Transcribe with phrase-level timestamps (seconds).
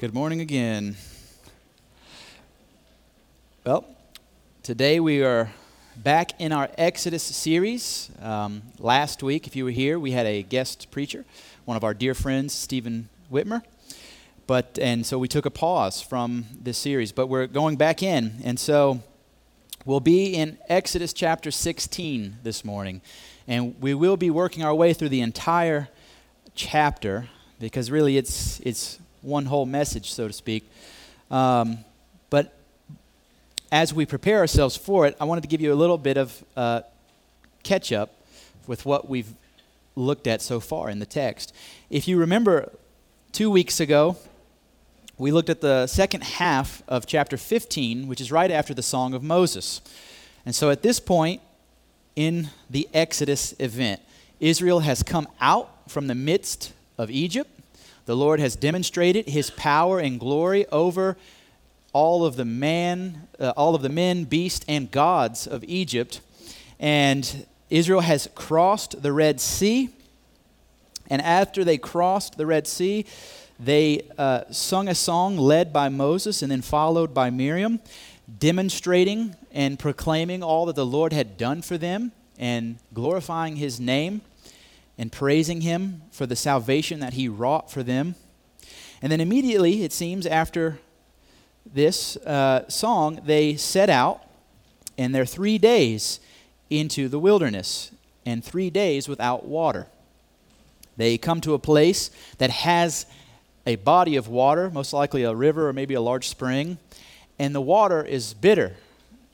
[0.00, 0.96] Good morning again.
[3.66, 3.84] Well,
[4.62, 5.52] today we are
[5.94, 8.10] back in our Exodus series.
[8.22, 11.26] Um, last week, if you were here, we had a guest preacher,
[11.66, 13.60] one of our dear friends, Stephen Whitmer.
[14.46, 18.40] But and so we took a pause from this series, but we're going back in,
[18.42, 19.02] and so
[19.84, 23.02] we'll be in Exodus chapter 16 this morning,
[23.46, 25.90] and we will be working our way through the entire
[26.54, 27.28] chapter
[27.58, 30.70] because really it's it's one whole message, so to speak.
[31.30, 31.78] Um,
[32.28, 32.54] but
[33.72, 36.44] as we prepare ourselves for it, I wanted to give you a little bit of
[36.56, 36.82] uh,
[37.62, 38.14] catch up
[38.66, 39.32] with what we've
[39.96, 41.54] looked at so far in the text.
[41.88, 42.72] If you remember,
[43.32, 44.16] two weeks ago,
[45.18, 49.12] we looked at the second half of chapter 15, which is right after the Song
[49.12, 49.80] of Moses.
[50.46, 51.42] And so at this point
[52.16, 54.00] in the Exodus event,
[54.40, 57.59] Israel has come out from the midst of Egypt
[58.10, 61.16] the Lord has demonstrated his power and glory over
[61.92, 66.20] all of the man, uh, all of the men, beasts, and gods of Egypt.
[66.80, 69.90] And Israel has crossed the Red Sea.
[71.06, 73.06] And after they crossed the Red Sea,
[73.60, 77.78] they uh, sung a song led by Moses and then followed by Miriam,
[78.40, 84.22] demonstrating and proclaiming all that the Lord had done for them and glorifying his name
[85.00, 88.16] and praising him for the salvation that he wrought for them.
[89.00, 90.78] And then immediately, it seems, after
[91.64, 94.20] this uh, song, they set out
[94.98, 96.20] and they're three days
[96.68, 97.92] into the wilderness
[98.26, 99.86] and three days without water.
[100.98, 103.06] They come to a place that has
[103.66, 106.76] a body of water, most likely a river or maybe a large spring,
[107.38, 108.74] and the water is bitter,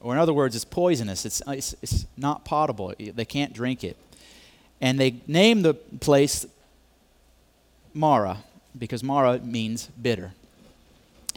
[0.01, 1.27] or in other words, it's poisonous.
[1.27, 2.95] It's, it's, it's not potable.
[2.97, 3.97] They can't drink it.
[4.81, 6.47] And they name the place
[7.95, 8.39] Marah,
[8.77, 10.33] because Marah means bitter.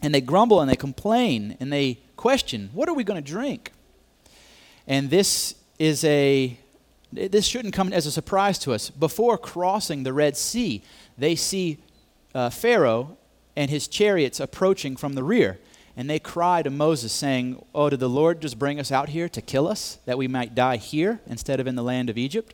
[0.01, 3.71] And they grumble and they complain and they question, what are we going to drink?
[4.87, 6.57] And this is a
[7.11, 8.91] this shouldn't come as a surprise to us.
[8.91, 10.83] Before crossing the Red Sea,
[11.17, 11.79] they see
[12.35, 13.17] uh, Pharaoh
[13.55, 15.59] and his chariots approaching from the rear.
[15.97, 19.27] And they cry to Moses, saying, Oh, did the Lord just bring us out here
[19.27, 22.53] to kill us, that we might die here instead of in the land of Egypt?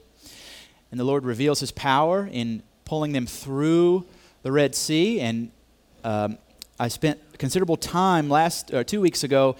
[0.92, 4.06] And the Lord reveals his power in pulling them through
[4.44, 5.20] the Red Sea.
[5.20, 5.52] And
[6.04, 6.38] um,
[6.80, 9.56] I spent considerable time last or two weeks ago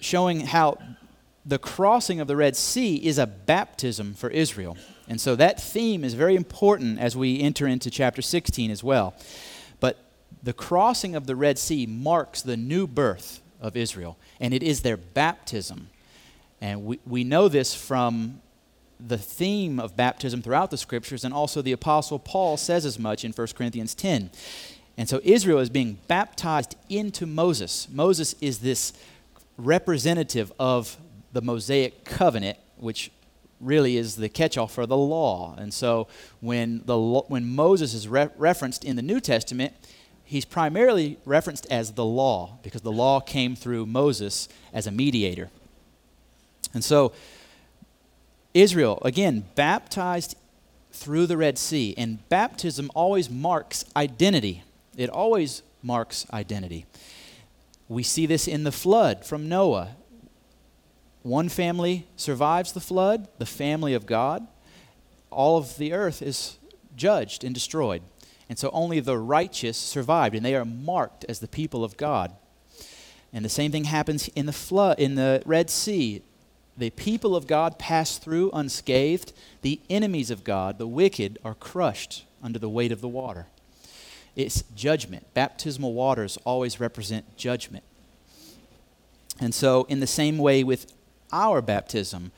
[0.00, 0.78] showing how
[1.44, 4.76] the crossing of the Red Sea is a baptism for Israel.
[5.08, 9.14] And so that theme is very important as we enter into chapter 16 as well.
[9.80, 9.98] But
[10.42, 14.82] the crossing of the Red Sea marks the new birth of Israel, and it is
[14.82, 15.88] their baptism.
[16.60, 18.40] And we, we know this from
[19.06, 23.24] the theme of baptism throughout the scriptures, and also the Apostle Paul says as much
[23.24, 24.30] in 1 Corinthians 10.
[24.96, 27.88] And so Israel is being baptized into Moses.
[27.90, 28.92] Moses is this
[29.56, 30.96] representative of
[31.32, 33.10] the Mosaic covenant, which
[33.60, 35.54] really is the catch-all for the law.
[35.56, 36.08] And so
[36.40, 39.72] when the when Moses is re- referenced in the New Testament,
[40.24, 45.48] he's primarily referenced as the law because the law came through Moses as a mediator.
[46.74, 47.12] And so
[48.54, 50.36] Israel, again, baptized
[50.92, 51.94] through the Red Sea.
[51.96, 54.62] And baptism always marks identity,
[54.96, 56.86] it always marks identity.
[57.88, 59.96] We see this in the flood from Noah.
[61.22, 64.46] One family survives the flood, the family of God.
[65.30, 66.58] All of the earth is
[66.96, 68.02] judged and destroyed.
[68.48, 72.32] And so only the righteous survived, and they are marked as the people of God.
[73.32, 76.22] And the same thing happens in the flood in the Red Sea
[76.76, 79.32] the people of God pass through unscathed.
[79.62, 83.46] The enemies of God, the wicked, are crushed under the weight of the water.
[84.34, 85.26] It's judgment.
[85.34, 87.84] Baptismal waters always represent judgment.
[89.40, 90.92] And so, in the same way with
[91.32, 92.32] our baptism,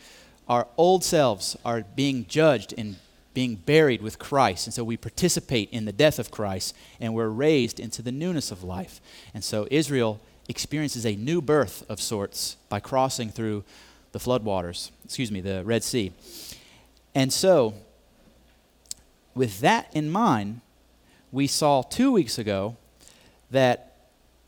[0.49, 2.97] our old selves are being judged and
[3.35, 4.67] being buried with Christ.
[4.67, 8.53] And so we participate in the death of Christ and we're raised into the newness
[8.53, 9.01] of life.
[9.35, 13.65] And so Israel experiences a new birth of sorts by crossing through
[14.15, 16.13] the floodwaters, excuse me, the Red Sea.
[17.17, 17.75] And so,
[19.35, 20.61] with that in mind,
[21.33, 22.77] we saw two weeks ago
[23.51, 23.97] that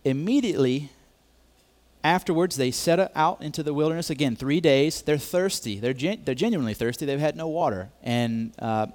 [0.05, 0.91] immediately
[2.05, 5.03] afterwards they set out into the wilderness again three days.
[5.03, 5.81] They're thirsty.
[5.81, 7.05] They're, gen- they're genuinely thirsty.
[7.05, 7.89] They've had no water.
[8.05, 8.87] And uh,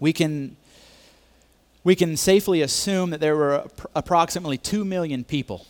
[0.00, 0.56] we can
[1.84, 5.66] we can safely assume that there were approximately 2 million people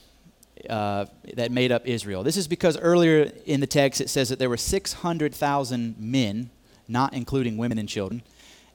[0.69, 2.23] uh, that made up Israel.
[2.23, 6.51] This is because earlier in the text it says that there were 600,000 men,
[6.89, 8.23] not including women and children.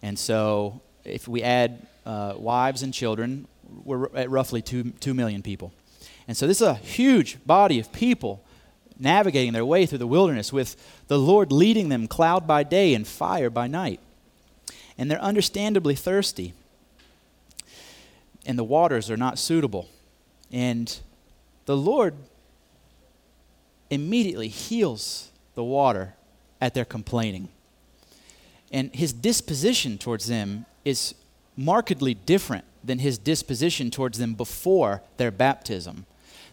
[0.02, 3.48] And so if we add uh, wives and children,
[3.84, 5.74] we're at roughly 2, 2 million people.
[6.28, 8.44] And so this is a huge body of people
[9.00, 10.76] navigating their way through the wilderness with
[11.08, 14.00] the Lord leading them cloud by day and fire by night.
[14.98, 16.54] And they're understandably thirsty.
[18.46, 19.90] And the waters are not suitable.
[20.52, 21.00] And
[21.66, 22.16] the Lord
[23.90, 26.16] immediately heals the water
[26.60, 27.50] at their complaining.
[28.72, 31.14] And his disposition towards them is
[31.58, 36.06] markedly different than his disposition towards them before their baptism.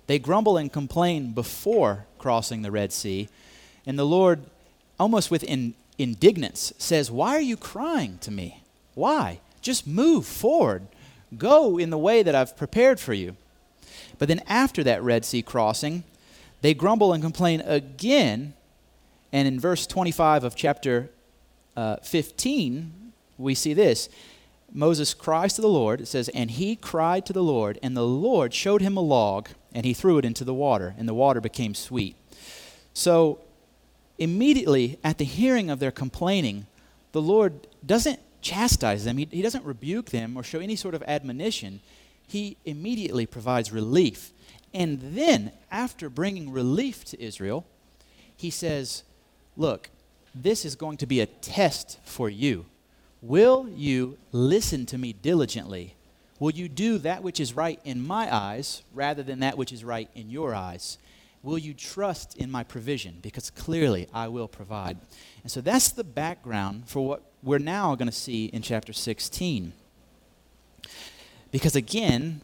[0.06, 3.28] They grumble and complain before crossing the Red Sea,
[3.86, 4.42] and the Lord,
[4.98, 8.62] almost with in, indignance, says, Why are you crying to me?
[8.94, 9.40] Why?
[9.60, 10.86] Just move forward.
[11.36, 13.36] Go in the way that I've prepared for you.
[14.18, 16.04] But then after that Red Sea crossing,
[16.60, 18.54] they grumble and complain again.
[19.32, 21.10] And in verse 25 of chapter
[21.76, 24.08] uh, 15, we see this.
[24.72, 26.00] Moses cries to the Lord.
[26.00, 29.48] It says, And he cried to the Lord, and the Lord showed him a log,
[29.72, 32.16] and he threw it into the water, and the water became sweet.
[32.92, 33.40] So,
[34.18, 36.66] immediately at the hearing of their complaining,
[37.12, 41.02] the Lord doesn't chastise them, he, he doesn't rebuke them or show any sort of
[41.04, 41.80] admonition.
[42.28, 44.32] He immediately provides relief.
[44.72, 47.66] And then, after bringing relief to Israel,
[48.36, 49.02] he says,
[49.56, 49.90] Look,
[50.34, 52.66] this is going to be a test for you.
[53.20, 55.94] Will you listen to me diligently?
[56.38, 59.82] Will you do that which is right in my eyes rather than that which is
[59.82, 60.98] right in your eyes?
[61.42, 63.18] Will you trust in my provision?
[63.22, 64.98] Because clearly I will provide.
[65.42, 69.72] And so that's the background for what we're now going to see in chapter 16.
[71.50, 72.40] Because again,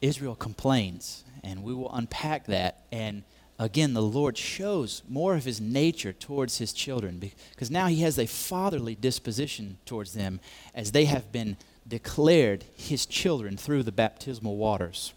[0.00, 2.84] Israel complains, and we will unpack that.
[2.92, 3.22] And
[3.58, 8.18] again, the Lord shows more of his nature towards his children because now he has
[8.18, 10.40] a fatherly disposition towards them
[10.74, 15.12] as they have been declared his children through the baptismal waters.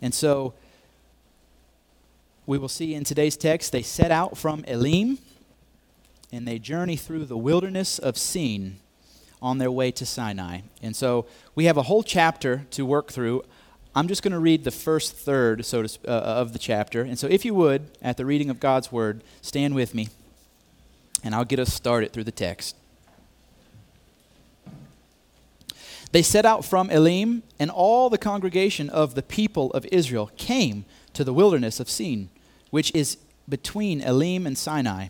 [0.00, 0.54] And so
[2.46, 5.18] we will see in today's text they set out from Elim
[6.30, 8.76] and they journey through the wilderness of Sin
[9.44, 10.62] on their way to Sinai.
[10.82, 13.44] And so we have a whole chapter to work through.
[13.94, 17.02] I'm just going to read the first third so to, uh, of the chapter.
[17.02, 20.08] And so if you would, at the reading of God's word, stand with me
[21.22, 22.74] and I'll get us started through the text.
[26.12, 30.84] They set out from Elim, and all the congregation of the people of Israel came
[31.12, 32.28] to the wilderness of Sin,
[32.70, 33.18] which is
[33.48, 35.08] between Elim and Sinai,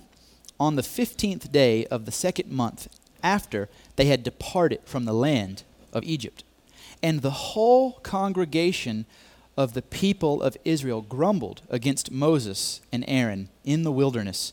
[0.58, 2.88] on the fifteenth day of the second month
[3.22, 5.62] after they had departed from the land
[5.92, 6.44] of Egypt.
[7.02, 9.06] And the whole congregation
[9.56, 14.52] of the people of Israel grumbled against Moses and Aaron in the wilderness.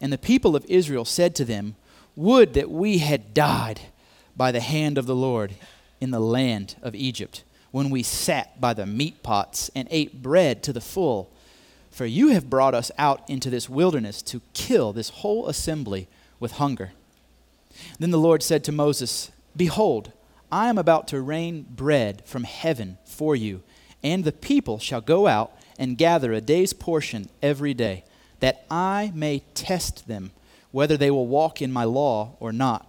[0.00, 1.76] And the people of Israel said to them,
[2.16, 3.80] Would that we had died
[4.36, 5.54] by the hand of the Lord
[6.00, 10.62] in the land of Egypt, when we sat by the meat pots and ate bread
[10.64, 11.30] to the full.
[11.90, 16.08] For you have brought us out into this wilderness to kill this whole assembly
[16.40, 16.92] with hunger.
[17.98, 20.12] Then the Lord said to Moses, Behold,
[20.50, 23.62] I am about to rain bread from heaven for you,
[24.02, 28.04] and the people shall go out and gather a day's portion every day,
[28.40, 30.32] that I may test them
[30.70, 32.86] whether they will walk in my law or not.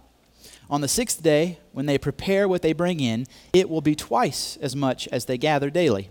[0.70, 4.56] On the sixth day, when they prepare what they bring in, it will be twice
[4.60, 6.10] as much as they gather daily.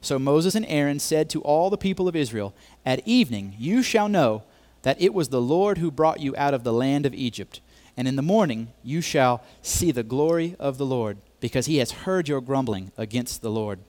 [0.00, 4.08] So Moses and Aaron said to all the people of Israel, At evening you shall
[4.08, 4.42] know
[4.82, 7.60] that it was the Lord who brought you out of the land of Egypt.
[7.96, 11.92] And in the morning you shall see the glory of the Lord, because he has
[11.92, 13.80] heard your grumbling against the Lord.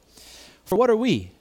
[0.65, 1.31] For what are we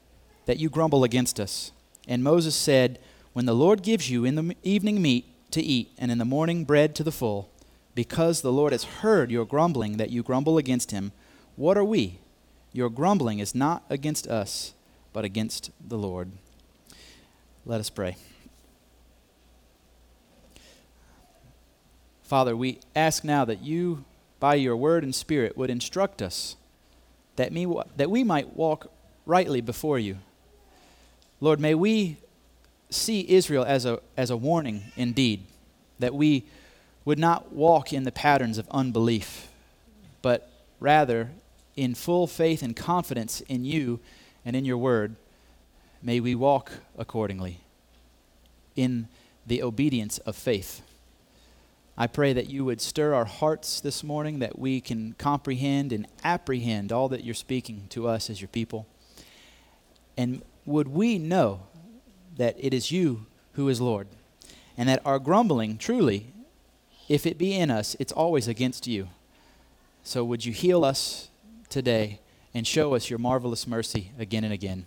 [0.45, 1.71] that you grumble against us?
[2.07, 2.99] And Moses said,
[3.33, 6.65] When the Lord gives you in the evening meat to eat, and in the morning
[6.65, 7.49] bread to the full,
[7.95, 11.11] because the Lord has heard your grumbling that you grumble against him,
[11.55, 12.19] what are we?
[12.71, 14.73] Your grumbling is not against us,
[15.13, 16.31] but against the Lord.
[17.65, 18.17] Let us pray.
[22.23, 24.05] Father, we ask now that you,
[24.39, 26.55] by your word and spirit, would instruct us
[27.35, 28.91] that, me, that we might walk
[29.25, 30.17] rightly before you.
[31.39, 32.17] Lord, may we
[32.89, 35.43] see Israel as a, as a warning indeed,
[35.99, 36.45] that we
[37.05, 39.49] would not walk in the patterns of unbelief,
[40.21, 40.49] but
[40.79, 41.31] rather
[41.75, 43.99] in full faith and confidence in you
[44.45, 45.15] and in your word,
[46.01, 47.59] may we walk accordingly
[48.75, 49.07] in
[49.45, 50.81] the obedience of faith.
[51.97, 56.07] I pray that you would stir our hearts this morning, that we can comprehend and
[56.23, 58.87] apprehend all that you're speaking to us as your people.
[60.17, 61.61] And would we know
[62.37, 64.07] that it is you who is Lord,
[64.75, 66.33] and that our grumbling truly
[67.09, 69.09] if it be in us, it's always against you.
[70.03, 71.29] So would you heal us
[71.69, 72.19] today
[72.53, 74.85] and show us your marvelous mercy again and again.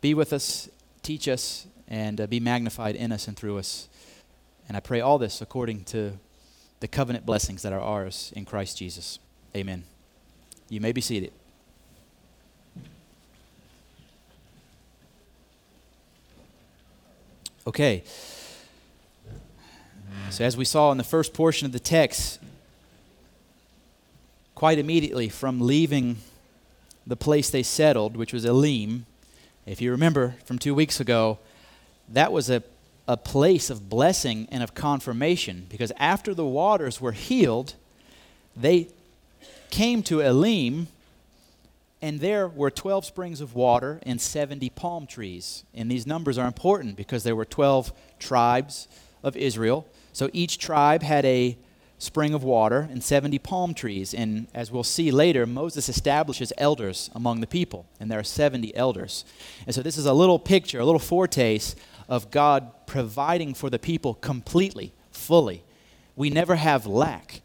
[0.00, 0.68] Be with us,
[1.02, 3.88] teach us, and uh, be magnified in us and through us.
[4.68, 6.18] And I pray all this according to
[6.80, 9.18] the covenant blessings that are ours in Christ Jesus.
[9.56, 9.84] Amen.
[10.68, 11.32] You may be seated.
[17.66, 18.02] Okay.
[20.30, 22.38] So, as we saw in the first portion of the text,
[24.54, 26.16] quite immediately from leaving
[27.06, 29.06] the place they settled, which was Elim,
[29.66, 31.38] if you remember from two weeks ago,
[32.08, 32.62] that was a,
[33.08, 37.74] a place of blessing and of confirmation because after the waters were healed,
[38.54, 38.88] they
[39.70, 40.88] came to Elim,
[42.02, 45.64] and there were 12 springs of water and 70 palm trees.
[45.74, 48.86] And these numbers are important because there were 12 tribes
[49.22, 49.86] of Israel.
[50.12, 51.56] So each tribe had a
[51.98, 54.14] spring of water and 70 palm trees.
[54.14, 58.76] And as we'll see later, Moses establishes elders among the people, and there are 70
[58.76, 59.24] elders.
[59.66, 61.76] And so this is a little picture, a little foretaste
[62.08, 65.62] of God providing for the people completely, fully.
[66.16, 67.42] We never have lack.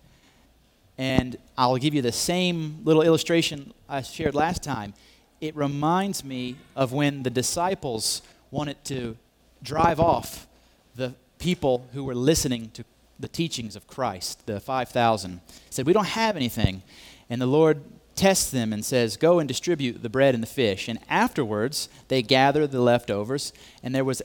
[0.97, 4.93] And I'll give you the same little illustration I shared last time.
[5.41, 9.17] It reminds me of when the disciples wanted to
[9.61, 10.47] drive off
[10.95, 12.85] the people who were listening to
[13.19, 15.41] the teachings of Christ, the 5,000.
[15.69, 16.83] Said, We don't have anything.
[17.29, 17.81] And the Lord
[18.15, 20.87] tests them and says, Go and distribute the bread and the fish.
[20.87, 24.21] And afterwards, they gather the leftovers, and there was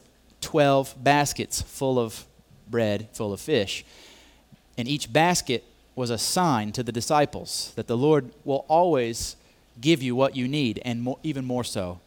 [0.48, 2.24] 12 baskets full of
[2.70, 3.84] bread, full of fish.
[4.78, 5.62] And each basket
[5.94, 9.36] was a sign to the disciples that the Lord will always
[9.78, 12.00] give you what you need, and more, even more so.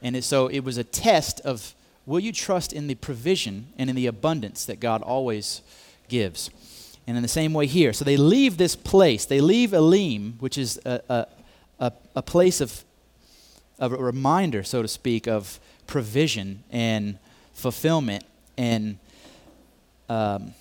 [0.00, 1.74] And it, so it was a test of
[2.06, 5.60] will you trust in the provision and in the abundance that God always
[6.08, 6.48] gives.
[7.06, 7.92] And in the same way here.
[7.92, 9.26] So they leave this place.
[9.26, 11.26] They leave Elim, which is a, a,
[11.80, 12.82] a, a place of,
[13.78, 17.18] of a reminder, so to speak, of provision and
[17.54, 18.24] fulfillment
[18.56, 18.98] and
[20.08, 20.54] um,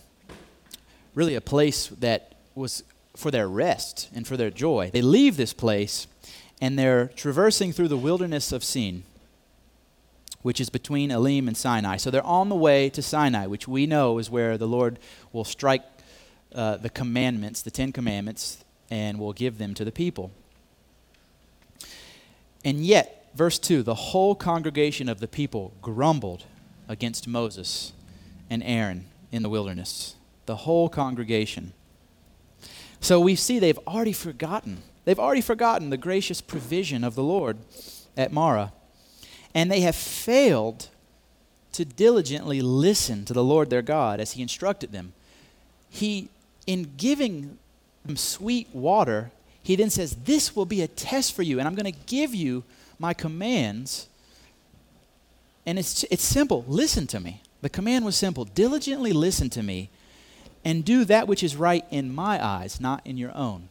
[1.14, 2.84] really a place that was
[3.16, 4.90] for their rest and for their joy.
[4.92, 6.08] They leave this place
[6.62, 9.04] and they're traversing through the wilderness of Sin
[10.44, 11.98] which is between Elim and Sinai.
[11.98, 15.00] So they're on the way to Sinai, which we know is where the Lord
[15.32, 15.84] will strike
[16.54, 20.32] uh, the commandments, the Ten Commandments, and will give them to the people.
[22.64, 26.46] And yet, verse 2 the whole congregation of the people grumbled
[26.94, 27.92] against Moses
[28.50, 30.16] and Aaron in the wilderness.
[30.46, 31.74] The whole congregation.
[33.02, 34.84] So we see they've already forgotten.
[35.04, 37.58] They've already forgotten the gracious provision of the Lord
[38.16, 38.72] at Marah
[39.54, 40.90] and they have failed
[41.74, 45.14] to diligently listen to the Lord their God as he instructed them.
[45.90, 46.30] He,
[46.66, 47.58] in giving
[48.06, 49.32] them sweet water,
[49.62, 52.34] he then says, This will be a test for you, and I'm going to give
[52.34, 52.64] you
[53.00, 54.08] my commands.
[55.66, 57.42] And it's, it's simple listen to me.
[57.62, 59.90] The command was simple diligently listen to me
[60.66, 63.70] and do that which is right in my eyes, not in your own.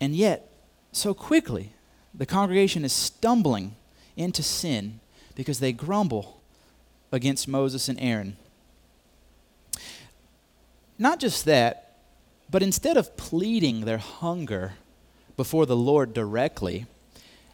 [0.00, 0.50] And yet,
[0.92, 1.72] so quickly,
[2.14, 3.74] the congregation is stumbling
[4.16, 5.00] into sin
[5.34, 6.40] because they grumble
[7.12, 8.36] against Moses and Aaron.
[10.98, 11.96] Not just that,
[12.50, 14.74] but instead of pleading their hunger
[15.36, 16.86] before the Lord directly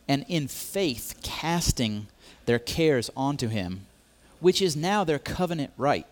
[0.08, 2.06] and in faith casting
[2.46, 3.86] their cares onto Him,
[4.40, 6.06] which is now their covenant right,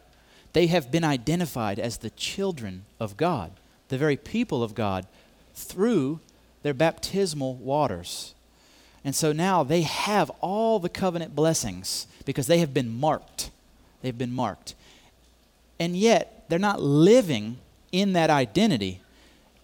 [0.53, 3.53] they have been identified as the children of God,
[3.89, 5.07] the very people of God,
[5.55, 6.21] through
[6.63, 8.35] their baptismal waters.
[9.05, 13.51] And so now they have all the covenant blessings because they have been marked.
[14.01, 14.75] They've been marked.
[15.81, 17.59] And yet, they're not living
[17.91, 19.01] in that identity.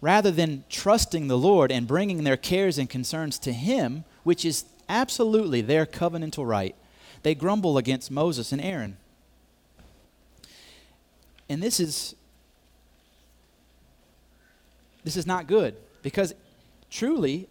[0.00, 4.64] Rather than trusting the Lord and bringing their cares and concerns to Him, which is
[4.88, 6.74] absolutely their covenantal right,
[7.22, 8.96] they grumble against Moses and Aaron.
[11.48, 12.14] And this is
[15.04, 16.34] this is not good because
[16.90, 17.48] truly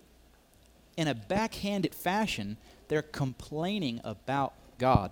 [0.97, 5.11] in a backhanded fashion, they're complaining about God.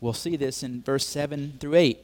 [0.00, 1.98] We'll see this in verse 7 through 8.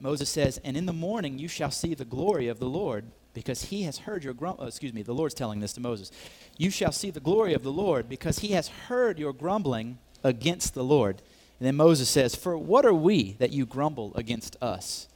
[0.00, 3.64] Moses says, And in the morning you shall see the glory of the Lord, because
[3.64, 6.10] he has heard your grum- oh, excuse me, the Lord's telling this to Moses.
[6.56, 10.74] You shall see the glory of the Lord, because he has heard your grumbling against
[10.74, 11.20] the Lord.
[11.58, 15.08] And then Moses says, For what are we that you grumble against us?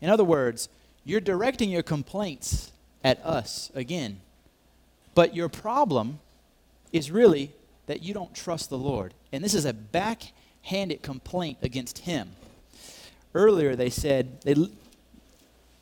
[0.00, 0.68] In other words,
[1.04, 2.72] you're directing your complaints
[3.02, 4.20] at us again.
[5.14, 6.20] But your problem
[6.92, 7.52] is really
[7.86, 9.14] that you don't trust the Lord.
[9.32, 12.30] And this is a backhanded complaint against him.
[13.34, 14.54] Earlier they said, they,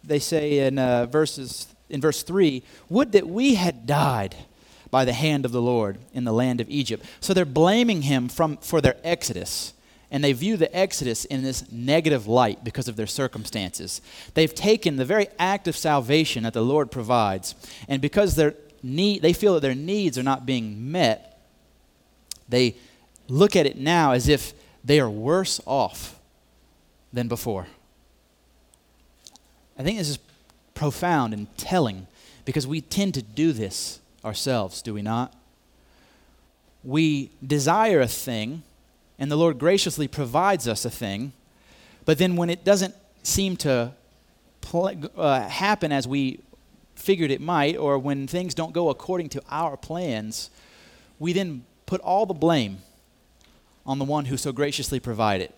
[0.02, 4.34] they say in uh, verses in verse 3 Would that we had died
[4.92, 7.04] by the hand of the Lord in the land of Egypt.
[7.18, 9.72] So they're blaming him from, for their exodus.
[10.10, 14.02] And they view the exodus in this negative light because of their circumstances.
[14.34, 17.54] They've taken the very act of salvation that the Lord provides,
[17.88, 21.40] and because their need, they feel that their needs are not being met,
[22.46, 22.76] they
[23.26, 24.52] look at it now as if
[24.84, 26.18] they are worse off
[27.14, 27.66] than before.
[29.78, 30.18] I think this is
[30.74, 32.06] profound and telling
[32.44, 35.34] because we tend to do this ourselves, do we not?
[36.84, 38.62] We desire a thing,
[39.18, 41.32] and the Lord graciously provides us a thing,
[42.04, 43.92] but then when it doesn't seem to
[44.60, 46.40] pl- uh, happen as we
[46.96, 50.50] figured it might, or when things don't go according to our plans,
[51.18, 52.78] we then put all the blame
[53.84, 55.52] on the one who so graciously provided.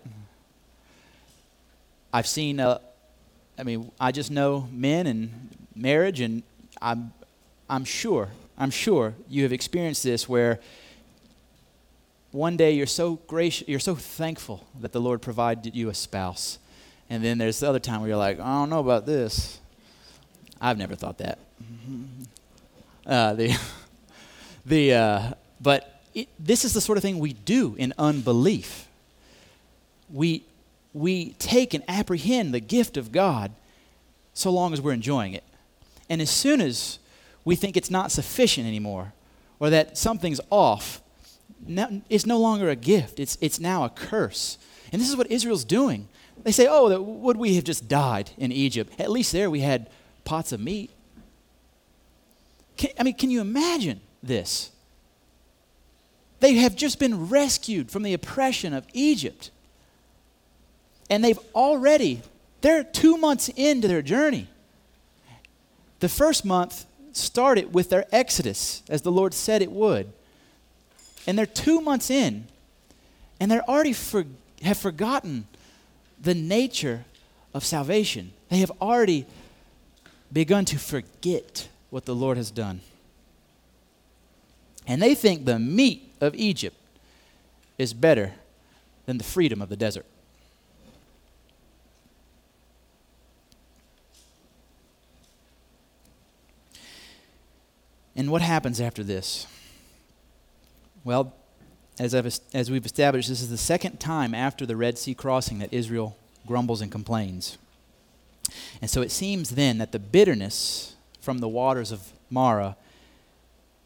[2.12, 2.78] I've seen, uh,
[3.59, 6.42] I mean, I just know men and marriage, and
[6.80, 7.12] I'm,
[7.68, 10.61] I'm sure, I'm sure you have experienced this where
[12.30, 16.58] one day you're so gracious, you're so thankful that the Lord provided you a spouse.
[17.11, 19.61] And then there's the other time where you're like, I don't know about this.
[20.61, 21.38] I've never thought that.
[23.06, 23.58] Uh, the,
[24.66, 28.88] the, uh, but it, this is the sort of thing we do in unbelief.
[30.12, 30.44] We,
[30.92, 33.52] we take and apprehend the gift of God
[34.32, 35.44] so long as we're enjoying it.
[36.08, 36.99] And as soon as
[37.44, 39.12] we think it's not sufficient anymore
[39.58, 41.00] or that something's off,
[41.66, 44.58] it's no longer a gift, it's, it's now a curse.
[44.92, 46.08] And this is what Israel's doing.
[46.42, 48.92] They say, oh, would we have just died in Egypt?
[49.00, 49.88] At least there we had
[50.24, 50.90] pots of meat.
[52.76, 54.70] Can, I mean, can you imagine this?
[56.40, 59.50] They have just been rescued from the oppression of Egypt.
[61.08, 62.22] And they've already,
[62.60, 64.48] they're two months into their journey.
[66.00, 66.84] The first month
[67.16, 70.12] started with their exodus, as the Lord said it would.
[71.26, 72.46] And they're two months in,
[73.40, 74.24] and they're already for,
[74.62, 75.46] have forgotten
[76.20, 77.05] the nature
[77.55, 78.33] of salvation.
[78.48, 79.27] They have already
[80.33, 82.81] begun to forget what the Lord has done.
[84.87, 86.77] And they think the meat of Egypt
[87.79, 88.33] is better
[89.07, 90.07] than the freedom of the desert.
[98.16, 99.46] And what happens after this?
[101.03, 101.35] Well,
[101.98, 105.59] as, I've, as we've established, this is the second time after the Red Sea crossing
[105.59, 107.59] that Israel grumbles and complains.
[108.81, 112.77] And so it seems then that the bitterness from the waters of Marah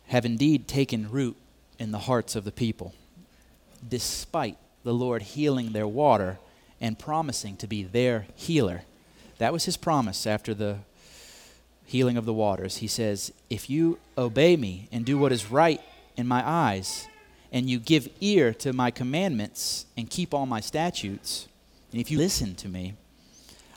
[0.08, 1.36] have indeed taken root
[1.78, 2.94] in the hearts of the people,
[3.86, 6.38] despite the Lord healing their water
[6.80, 8.82] and promising to be their healer.
[9.38, 10.78] That was his promise after the
[11.88, 12.76] healing of the waters.
[12.76, 15.80] He says, If you obey me and do what is right
[16.16, 17.08] in my eyes,
[17.50, 21.48] and you give ear to my commandments and keep all my statutes,
[21.90, 22.92] and if you listen to me,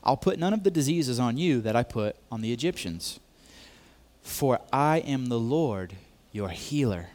[0.03, 3.19] I'll put none of the diseases on you that I put on the Egyptians.
[4.21, 5.95] For I am the Lord,
[6.33, 7.11] your healer.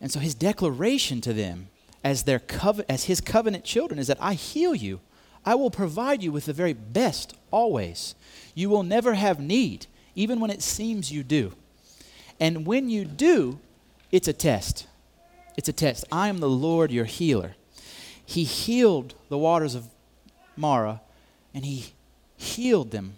[0.00, 1.70] And so his declaration to them
[2.04, 2.40] as their
[2.88, 5.00] as his covenant children is that I heal you.
[5.44, 8.14] I will provide you with the very best always.
[8.54, 11.52] You will never have need, even when it seems you do.
[12.38, 13.58] And when you do,
[14.10, 14.86] it's a test.
[15.56, 16.04] It's a test.
[16.10, 17.56] I am the Lord your healer.
[18.24, 19.88] He healed the waters of
[20.56, 21.00] Marah,
[21.52, 21.92] and he
[22.36, 23.14] healed them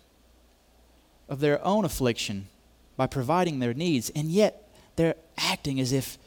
[1.29, 2.49] of their own affliction
[2.97, 4.11] by providing their needs.
[4.11, 6.19] And yet, they're acting as if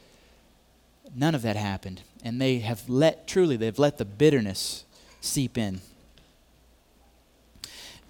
[1.14, 2.02] none of that happened.
[2.24, 4.84] And they have let, truly, they've let the bitterness
[5.20, 5.80] seep in.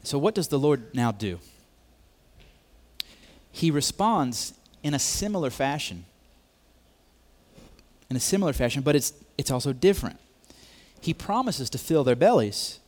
[0.03, 1.41] So, what does the Lord now do?
[3.57, 6.05] He responds in a similar fashion.
[8.11, 10.19] In a similar fashion, but it's, it's also different.
[11.01, 12.81] He promises to fill their bellies.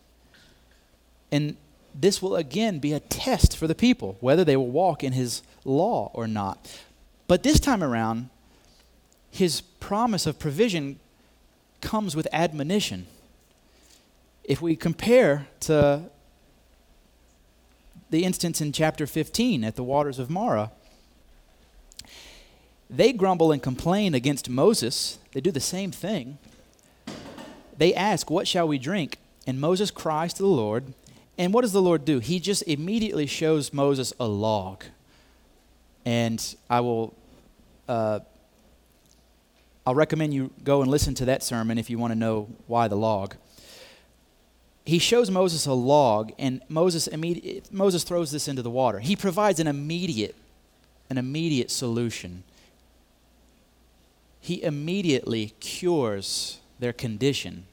[1.32, 1.56] And
[1.94, 5.40] this will again be a test for the people, whether they will walk in his
[5.64, 6.78] law or not.
[7.28, 8.28] But this time around,
[9.30, 11.00] his promise of provision
[11.80, 13.06] comes with admonition.
[14.44, 16.10] If we compare to
[18.10, 20.70] the instance in chapter 15 at the waters of Marah,
[22.90, 25.18] they grumble and complain against Moses.
[25.32, 26.38] They do the same thing.
[27.76, 29.18] They ask, What shall we drink?
[29.46, 30.94] And Moses cries to the Lord.
[31.36, 32.18] And what does the Lord do?
[32.18, 34.84] He just immediately shows Moses a log.
[36.04, 37.14] And I will
[37.88, 38.20] uh,
[39.88, 42.88] I'll recommend you go and listen to that sermon if you want to know why
[42.88, 43.36] the log.
[44.88, 49.00] He shows Moses a log, and Moses, immedi- Moses throws this into the water.
[49.00, 50.34] He provides an immediate,
[51.10, 52.42] an immediate solution.
[54.40, 57.66] He immediately cures their condition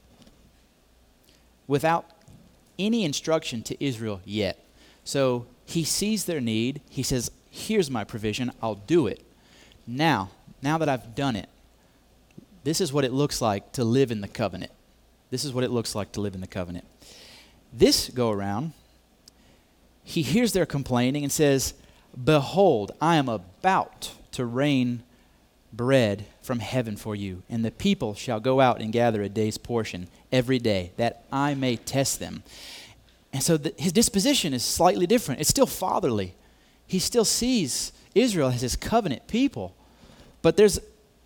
[1.68, 2.06] without
[2.78, 4.60] any instruction to Israel yet.
[5.06, 6.82] So he sees their need.
[6.90, 8.52] He says, Here's my provision.
[8.62, 9.26] I'll do it.
[9.88, 11.48] Now, now that I've done it,
[12.66, 14.74] this is what it looks like to live in the covenant.
[15.30, 16.86] This is what it looks like to live in the covenant.
[17.74, 18.74] This go around,
[20.04, 21.74] he hears their complaining and says,
[22.22, 25.04] Behold, I am about to rain
[25.74, 29.58] bread from heaven for you, and the people shall go out and gather a day's
[29.58, 32.44] portion every day, that I may test them.
[33.34, 35.42] And so the, his disposition is slightly different.
[35.42, 36.36] It's still fatherly.
[36.88, 39.76] He still sees Israel as his covenant people.
[40.42, 40.80] But there's,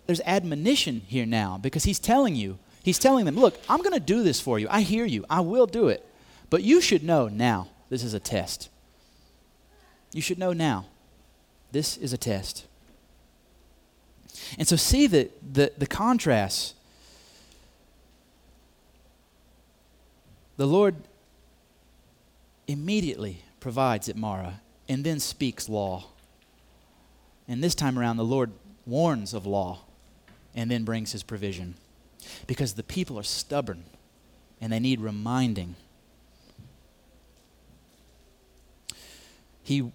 [0.06, 4.00] there's admonition here now because he's telling you, he's telling them, look, I'm going to
[4.00, 4.66] do this for you.
[4.70, 5.24] I hear you.
[5.28, 6.06] I will do it.
[6.48, 8.68] But you should know now this is a test.
[10.12, 10.86] You should know now
[11.72, 12.66] this is a test.
[14.58, 16.74] And so see the, the, the contrast.
[20.56, 20.96] The Lord
[22.66, 26.06] immediately provides at Marah and then speaks law.
[27.46, 28.50] And this time around, the Lord
[28.86, 29.80] warns of law
[30.54, 31.74] and then brings his provision.
[32.46, 33.84] Because the people are stubborn
[34.60, 35.76] and they need reminding.
[39.70, 39.92] he,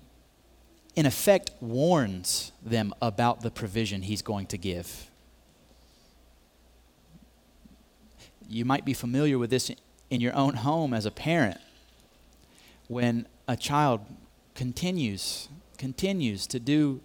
[0.95, 5.09] in effect, warns them about the provision he's going to give.
[8.47, 9.69] You might be familiar with this
[10.09, 11.57] in your own home as a parent.
[12.87, 13.99] When a child
[14.53, 17.01] continues, continues to do,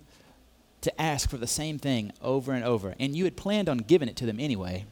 [0.82, 4.08] to ask for the same thing over and over, and you had planned on giving
[4.08, 4.84] it to them anyway,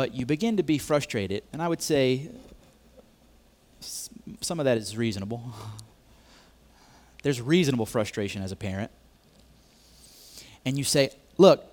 [0.00, 2.30] but you begin to be frustrated, and I would say
[3.80, 5.52] some of that is reasonable.
[7.22, 8.90] There's reasonable frustration as a parent.
[10.64, 11.66] And you say, Look,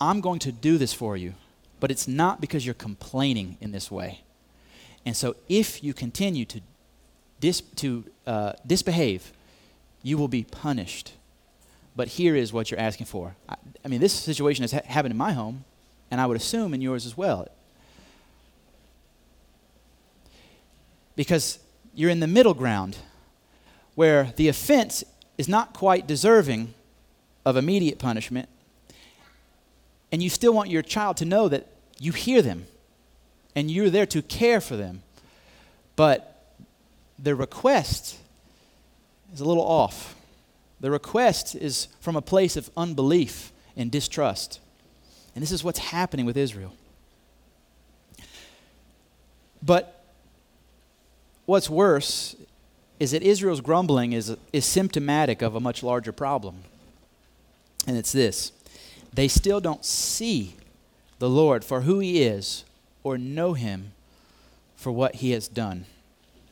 [0.00, 1.34] I'm going to do this for you,
[1.78, 4.22] but it's not because you're complaining in this way.
[5.06, 6.60] And so if you continue to,
[7.38, 9.32] dis, to uh, disbehave,
[10.02, 11.12] you will be punished.
[11.94, 13.36] But here is what you're asking for.
[13.48, 15.64] I, I mean, this situation has ha- happened in my home,
[16.12, 17.48] and I would assume in yours as well.
[21.16, 21.58] Because
[21.94, 22.98] you're in the middle ground
[23.94, 25.02] where the offense
[25.38, 26.74] is not quite deserving
[27.46, 28.50] of immediate punishment,
[30.12, 31.66] and you still want your child to know that
[31.98, 32.66] you hear them
[33.56, 35.02] and you're there to care for them.
[35.96, 36.44] But
[37.18, 38.18] the request
[39.32, 40.14] is a little off.
[40.78, 44.60] The request is from a place of unbelief and distrust.
[45.34, 46.74] And this is what's happening with Israel.
[49.62, 50.04] But
[51.46, 52.36] what's worse
[52.98, 56.56] is that Israel's grumbling is, is symptomatic of a much larger problem.
[57.86, 58.52] And it's this
[59.12, 60.54] they still don't see
[61.18, 62.64] the Lord for who he is
[63.02, 63.92] or know him
[64.76, 65.84] for what he has done.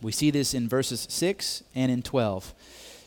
[0.03, 2.55] We see this in verses 6 and in 12.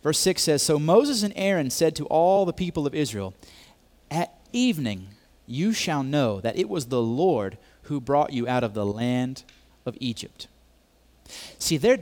[0.02, 3.34] Verse 6 says So Moses and Aaron said to all the people of Israel,
[4.12, 5.08] At evening
[5.46, 9.44] you shall know that it was the Lord who brought you out of the land
[9.86, 10.48] of Egypt.
[11.60, 12.00] See, they're,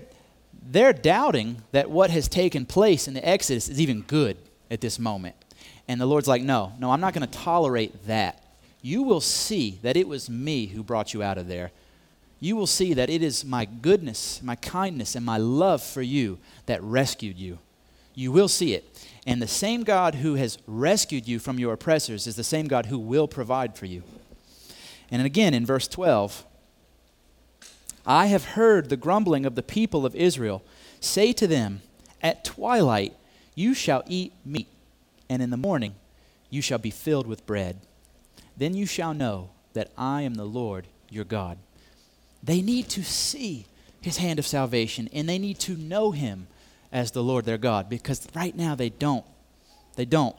[0.61, 4.37] they're doubting that what has taken place in the Exodus is even good
[4.69, 5.35] at this moment.
[5.87, 8.43] And the Lord's like, no, no, I'm not going to tolerate that.
[8.81, 11.71] You will see that it was me who brought you out of there.
[12.39, 16.39] You will see that it is my goodness, my kindness, and my love for you
[16.65, 17.59] that rescued you.
[18.15, 18.90] You will see it.
[19.25, 22.87] And the same God who has rescued you from your oppressors is the same God
[22.87, 24.03] who will provide for you.
[25.11, 26.45] And again, in verse 12,
[28.05, 30.63] I have heard the grumbling of the people of Israel.
[30.99, 31.81] Say to them,
[32.21, 33.13] At twilight
[33.53, 34.67] you shall eat meat,
[35.29, 35.95] and in the morning
[36.49, 37.77] you shall be filled with bread.
[38.57, 41.57] Then you shall know that I am the Lord your God.
[42.43, 43.65] They need to see
[44.01, 46.47] his hand of salvation, and they need to know him
[46.91, 49.25] as the Lord their God, because right now they don't.
[49.95, 50.35] They don't.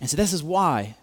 [0.00, 0.96] And so this is why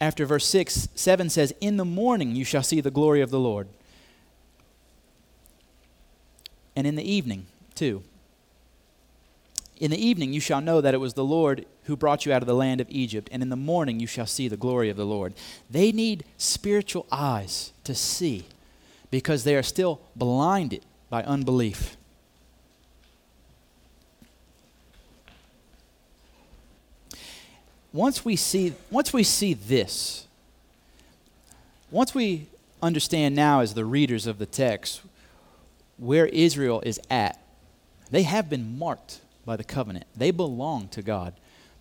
[0.00, 3.38] after verse 6, 7 says, In the morning you shall see the glory of the
[3.38, 3.68] Lord.
[6.76, 8.02] And in the evening, too.
[9.76, 12.42] In the evening you shall know that it was the Lord who brought you out
[12.42, 14.96] of the land of Egypt, and in the morning you shall see the glory of
[14.96, 15.34] the Lord.
[15.70, 18.46] They need spiritual eyes to see
[19.10, 20.84] because they are still blinded
[21.14, 21.96] by unbelief.
[27.92, 30.26] once we see once we see this
[31.92, 32.48] once we
[32.82, 35.02] understand now, as the readers of the text,
[35.98, 37.40] where Israel is at,
[38.10, 40.06] they have been marked by the covenant.
[40.16, 41.34] They belong to God.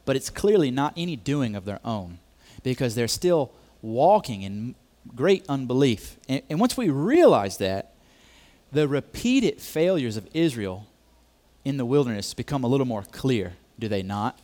[0.06, 2.20] But it's clearly not any doing of their own
[2.62, 4.76] because they're still walking in
[5.16, 6.18] great unbelief.
[6.30, 7.93] And, and once we realize that,
[8.74, 10.88] the repeated failures of Israel
[11.64, 14.38] in the wilderness become a little more clear, do they not?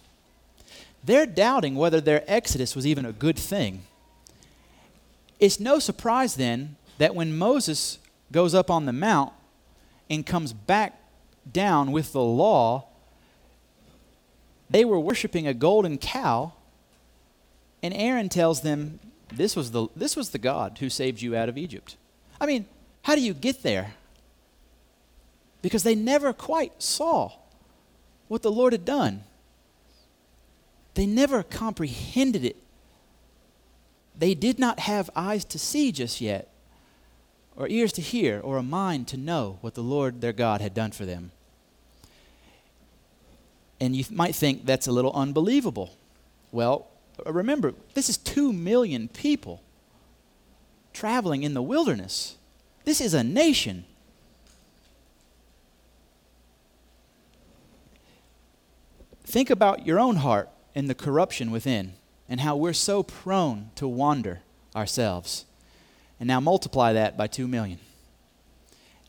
[1.03, 3.83] They're doubting whether their exodus was even a good thing.
[5.39, 7.97] It's no surprise then that when Moses
[8.31, 9.33] goes up on the mount
[10.09, 11.01] and comes back
[11.51, 12.85] down with the law,
[14.69, 16.53] they were worshiping a golden cow,
[17.81, 18.99] and Aaron tells them,
[19.33, 21.97] this was, the, this was the God who saved you out of Egypt.
[22.39, 22.65] I mean,
[23.03, 23.95] how do you get there?
[25.61, 27.31] Because they never quite saw
[28.27, 29.23] what the Lord had done.
[30.93, 32.57] They never comprehended it.
[34.17, 36.49] They did not have eyes to see just yet,
[37.55, 40.73] or ears to hear, or a mind to know what the Lord their God had
[40.73, 41.31] done for them.
[43.79, 45.95] And you might think that's a little unbelievable.
[46.51, 46.87] Well,
[47.25, 49.61] remember, this is two million people
[50.91, 52.35] traveling in the wilderness.
[52.83, 53.85] This is a nation.
[59.29, 61.93] Think about your own heart and the corruption within,
[62.27, 64.39] and how we're so prone to wander
[64.75, 65.45] ourselves.
[66.19, 67.77] And now multiply that by two million.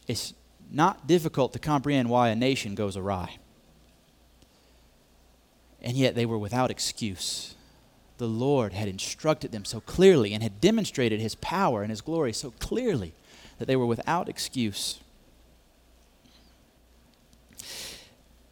[0.07, 0.35] It's
[0.71, 3.39] not difficult to comprehend why a nation goes awry.
[5.81, 7.55] And yet they were without excuse.
[8.19, 12.35] The Lord had instructed them so clearly and had demonstrated his power and his glory
[12.35, 13.15] so clearly
[13.57, 15.01] that they were without excuse.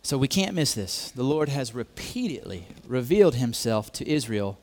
[0.09, 1.11] So we can't miss this.
[1.11, 4.59] The Lord has repeatedly revealed himself to Israel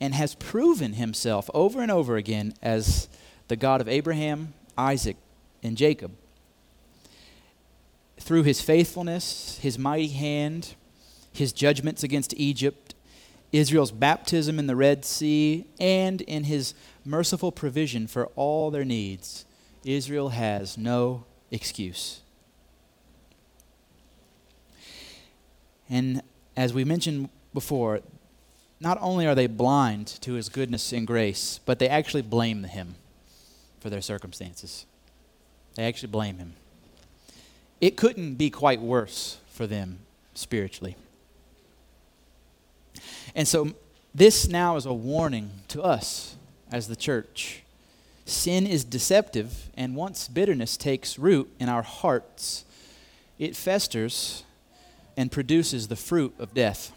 [0.00, 3.08] and has proven himself over and over again as
[3.46, 5.16] the God of Abraham, Isaac,
[5.62, 6.10] and Jacob.
[8.18, 10.74] Through his faithfulness, his mighty hand,
[11.32, 12.96] his judgments against Egypt,
[13.52, 16.74] Israel's baptism in the Red Sea, and in his
[17.04, 19.44] merciful provision for all their needs,
[19.84, 22.22] Israel has no excuse.
[25.90, 26.22] And
[26.56, 28.00] as we mentioned before,
[28.80, 32.94] not only are they blind to his goodness and grace, but they actually blame him
[33.80, 34.86] for their circumstances.
[35.74, 36.54] They actually blame him.
[37.80, 39.98] It couldn't be quite worse for them
[40.34, 40.96] spiritually.
[43.34, 43.74] And so,
[44.14, 46.36] this now is a warning to us
[46.72, 47.62] as the church.
[48.24, 52.64] Sin is deceptive, and once bitterness takes root in our hearts,
[53.38, 54.44] it festers
[55.16, 56.92] and produces the fruit of death.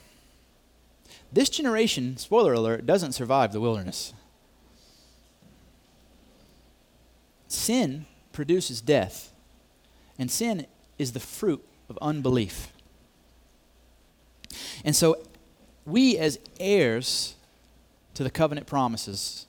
[1.32, 4.14] This generation, spoiler alert, doesn't survive the wilderness.
[7.48, 9.32] Sin produces death,
[10.18, 12.72] and sin is the fruit of unbelief.
[14.86, 15.18] And so,
[15.86, 17.36] we as heirs
[18.14, 19.48] to the covenant promises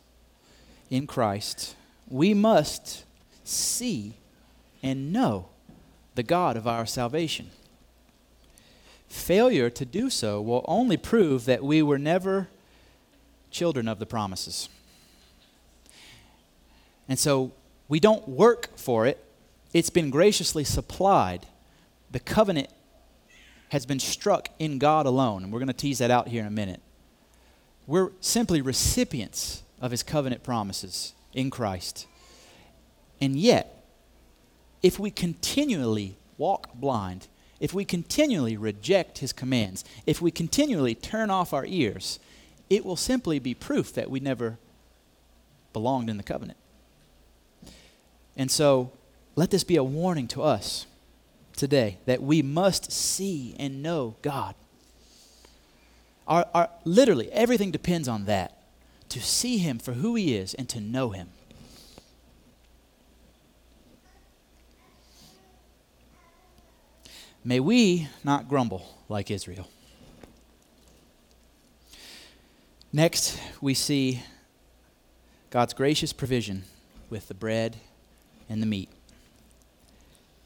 [0.90, 1.76] in Christ,
[2.08, 3.04] we must
[3.44, 4.14] see
[4.82, 5.48] and know
[6.14, 7.50] the God of our salvation.
[9.14, 12.48] Failure to do so will only prove that we were never
[13.52, 14.68] children of the promises.
[17.08, 17.52] And so
[17.88, 19.24] we don't work for it,
[19.72, 21.46] it's been graciously supplied.
[22.10, 22.68] The covenant
[23.68, 25.44] has been struck in God alone.
[25.44, 26.80] And we're going to tease that out here in a minute.
[27.86, 32.08] We're simply recipients of his covenant promises in Christ.
[33.20, 33.84] And yet,
[34.82, 37.28] if we continually walk blind,
[37.64, 42.18] if we continually reject his commands, if we continually turn off our ears,
[42.68, 44.58] it will simply be proof that we never
[45.72, 46.58] belonged in the covenant.
[48.36, 48.92] And so,
[49.34, 50.84] let this be a warning to us
[51.56, 54.54] today that we must see and know God.
[56.28, 58.58] Our, our, literally, everything depends on that
[59.08, 61.30] to see Him for who He is and to know Him.
[67.46, 69.68] May we not grumble like Israel.
[72.90, 74.22] Next, we see
[75.50, 76.64] God's gracious provision
[77.10, 77.76] with the bread
[78.48, 78.88] and the meat.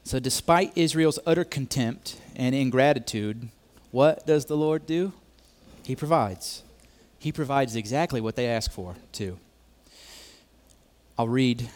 [0.03, 3.47] So, despite Israel's utter contempt and ingratitude,
[3.91, 5.13] what does the Lord do?
[5.85, 6.63] He provides.
[7.17, 9.37] He provides exactly what they ask for, too.
[11.17, 11.69] I'll read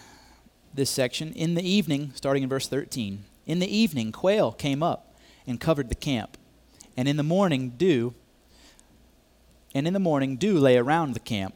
[0.73, 1.31] this section.
[1.33, 5.12] In the evening, starting in verse 13, in the evening, quail came up
[5.47, 6.37] and covered the camp.
[6.95, 8.13] And in the morning, dew,
[9.73, 11.55] and in the morning, dew lay around the camp.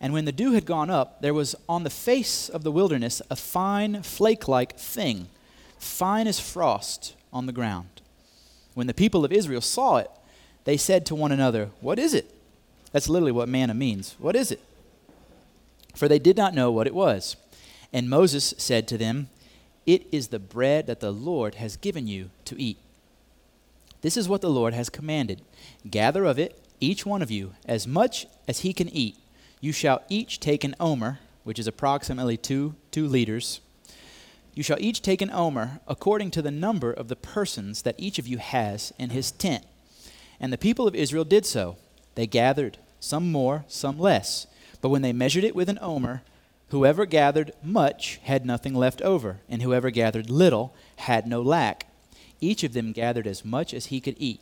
[0.00, 3.22] And when the dew had gone up, there was on the face of the wilderness
[3.30, 5.28] a fine flake like thing,
[5.78, 7.88] fine as frost, on the ground.
[8.74, 10.10] When the people of Israel saw it,
[10.64, 12.34] they said to one another, What is it?
[12.90, 14.16] That's literally what manna means.
[14.18, 14.60] What is it?
[15.94, 17.36] For they did not know what it was.
[17.92, 19.28] And Moses said to them,
[19.86, 22.78] It is the bread that the Lord has given you to eat.
[24.02, 25.42] This is what the Lord has commanded
[25.88, 29.16] Gather of it, each one of you, as much as he can eat
[29.62, 33.60] you shall each take an omer, which is approximately two, two liters.
[34.54, 38.18] You shall each take an omer according to the number of the persons that each
[38.18, 39.64] of you has in his tent.
[40.40, 41.76] And the people of Israel did so.
[42.16, 44.48] They gathered, some more, some less.
[44.80, 46.22] But when they measured it with an omer,
[46.70, 51.86] whoever gathered much had nothing left over, and whoever gathered little had no lack.
[52.42, 54.40] Each of them gathered as much as he could eat.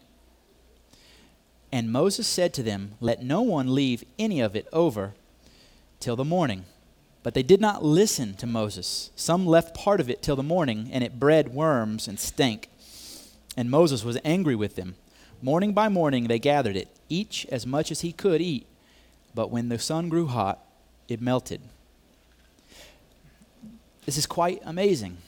[1.70, 5.12] And Moses said to them, Let no one leave any of it over
[6.00, 6.64] till the morning.
[7.22, 9.10] But they did not listen to Moses.
[9.14, 12.70] Some left part of it till the morning, and it bred worms and stank.
[13.54, 14.94] And Moses was angry with them.
[15.42, 18.66] Morning by morning they gathered it, each as much as he could eat.
[19.34, 20.58] But when the sun grew hot,
[21.06, 21.60] it melted.
[24.06, 25.18] This is quite amazing.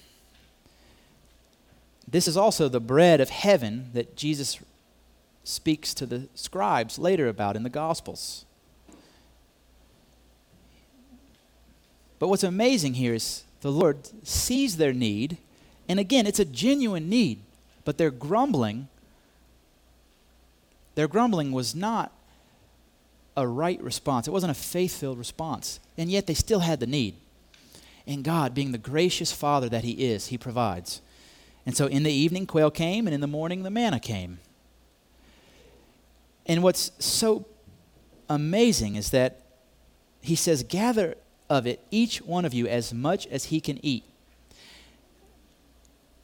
[2.06, 4.58] This is also the bread of heaven that Jesus
[5.44, 8.44] speaks to the scribes later about in the Gospels.
[12.18, 15.38] But what's amazing here is the Lord sees their need,
[15.88, 17.40] and again, it's a genuine need,
[17.84, 18.88] but their grumbling,
[20.94, 22.12] their grumbling was not
[23.36, 24.28] a right response.
[24.28, 25.80] It wasn't a faith filled response.
[25.96, 27.14] And yet they still had the need.
[28.06, 31.00] And God, being the gracious Father that He is, He provides.
[31.64, 34.40] And so in the evening, quail came, and in the morning, the manna came.
[36.46, 37.46] And what's so
[38.28, 39.42] amazing is that
[40.20, 41.16] he says, Gather
[41.48, 44.04] of it, each one of you, as much as he can eat.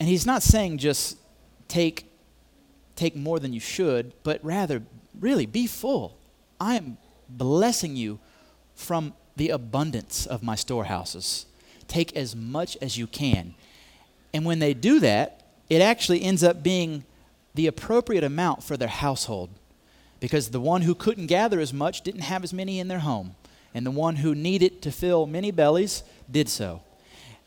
[0.00, 1.18] And he's not saying just
[1.66, 2.10] take,
[2.96, 4.82] take more than you should, but rather,
[5.18, 6.16] really, be full.
[6.60, 6.98] I am
[7.28, 8.18] blessing you
[8.74, 11.46] from the abundance of my storehouses.
[11.86, 13.54] Take as much as you can.
[14.32, 17.04] And when they do that, it actually ends up being
[17.54, 19.50] the appropriate amount for their household
[20.20, 23.36] because the one who couldn't gather as much didn't have as many in their home,
[23.74, 26.82] and the one who needed to fill many bellies did so.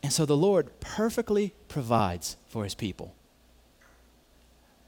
[0.03, 3.13] And so the Lord perfectly provides for his people.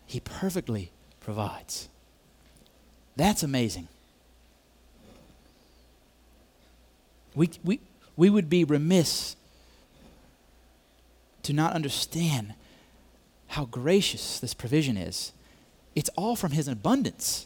[0.05, 1.89] He perfectly provides.
[3.15, 3.87] That's amazing.
[7.35, 7.79] We, we,
[8.15, 9.35] we would be remiss
[11.43, 12.53] to not understand
[13.47, 15.31] how gracious this provision is.
[15.95, 17.45] It's all from his abundance.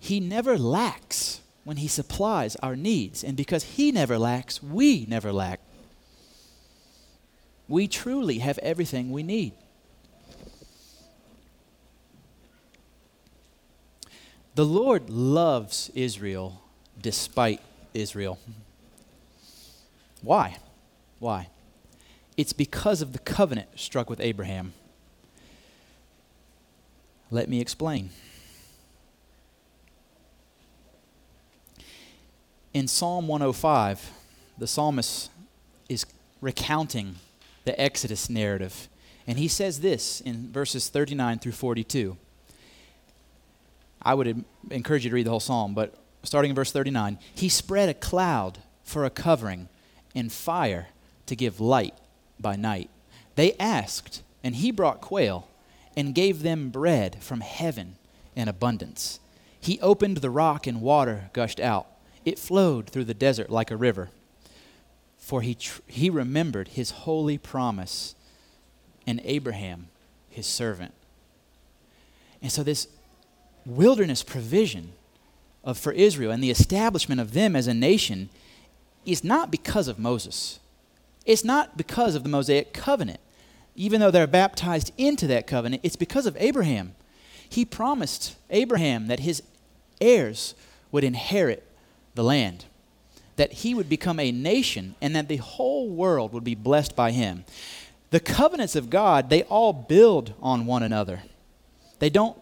[0.00, 3.24] He never lacks when He supplies our needs.
[3.24, 5.60] And because He never lacks, we never lack.
[7.66, 9.52] We truly have everything we need.
[14.54, 16.62] The Lord loves Israel
[17.00, 17.60] despite
[17.92, 18.38] Israel.
[20.22, 20.58] Why?
[21.18, 21.48] Why?
[22.36, 24.72] It's because of the covenant struck with Abraham.
[27.30, 28.10] Let me explain.
[32.74, 34.10] in Psalm 105,
[34.58, 35.30] the psalmist
[35.88, 36.04] is
[36.40, 37.14] recounting
[37.64, 38.88] the Exodus narrative.
[39.26, 42.16] And he says this in verses 39 through 42.
[44.02, 45.94] I would encourage you to read the whole psalm, but
[46.24, 49.68] starting in verse 39, he spread a cloud for a covering
[50.14, 50.88] and fire
[51.26, 51.94] to give light
[52.38, 52.90] by night.
[53.34, 55.48] They asked, and he brought quail
[55.96, 57.96] and gave them bread from heaven
[58.34, 59.20] in abundance.
[59.60, 61.86] He opened the rock and water gushed out.
[62.24, 64.10] It flowed through the desert like a river.
[65.18, 68.14] For he, tr- he remembered his holy promise
[69.06, 69.88] and Abraham,
[70.28, 70.92] his servant.
[72.42, 72.88] And so, this
[73.64, 74.92] wilderness provision
[75.62, 78.28] of, for Israel and the establishment of them as a nation
[79.06, 80.60] is not because of Moses.
[81.24, 83.20] It's not because of the Mosaic covenant.
[83.76, 86.94] Even though they're baptized into that covenant, it's because of Abraham.
[87.48, 89.42] He promised Abraham that his
[90.00, 90.54] heirs
[90.92, 91.66] would inherit
[92.14, 92.66] the land,
[93.36, 97.10] that he would become a nation, and that the whole world would be blessed by
[97.10, 97.44] him.
[98.10, 101.22] The covenants of God, they all build on one another.
[101.98, 102.38] They don't,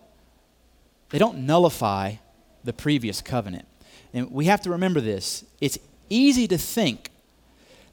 [1.11, 2.17] they don't nullify
[2.65, 3.67] the previous covenant.
[4.13, 5.45] And we have to remember this.
[5.61, 5.79] It's
[6.11, 7.11] easy to think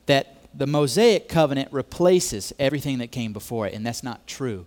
[0.08, 4.66] that the Mosaic covenant replaces everything that came before it, and that's not true.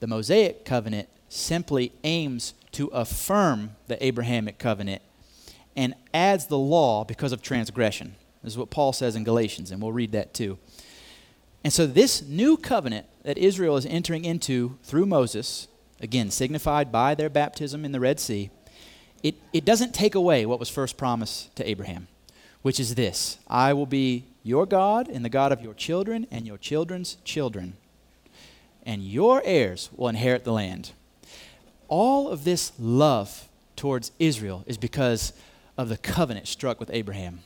[0.00, 5.02] The Mosaic covenant simply aims to affirm the Abrahamic covenant
[5.74, 8.14] and adds the law because of transgression.
[8.42, 10.58] This is what Paul says in Galatians, and we'll read that too.
[11.64, 15.66] And so, this new covenant that Israel is entering into through Moses,
[16.00, 18.50] again, signified by their baptism in the Red Sea,
[19.22, 22.06] it, it doesn't take away what was first promised to Abraham,
[22.62, 26.46] which is this I will be your God and the God of your children and
[26.46, 27.76] your children's children,
[28.84, 30.92] and your heirs will inherit the land.
[31.88, 35.32] All of this love towards Israel is because
[35.76, 37.40] of the covenant struck with Abraham.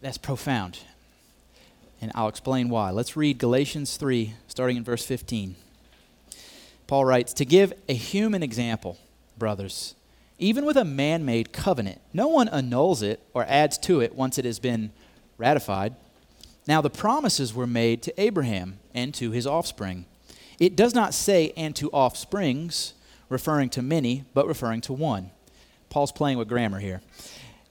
[0.00, 0.80] That's profound.
[2.00, 2.90] And I'll explain why.
[2.90, 5.54] Let's read Galatians 3, starting in verse 15.
[6.88, 8.98] Paul writes To give a human example,
[9.38, 9.94] brothers,
[10.38, 14.38] even with a man made covenant, no one annuls it or adds to it once
[14.38, 14.90] it has been
[15.38, 15.94] ratified.
[16.66, 20.06] Now, the promises were made to Abraham and to his offspring.
[20.58, 22.94] It does not say, and to offsprings,
[23.28, 25.30] referring to many, but referring to one.
[25.90, 27.00] Paul's playing with grammar here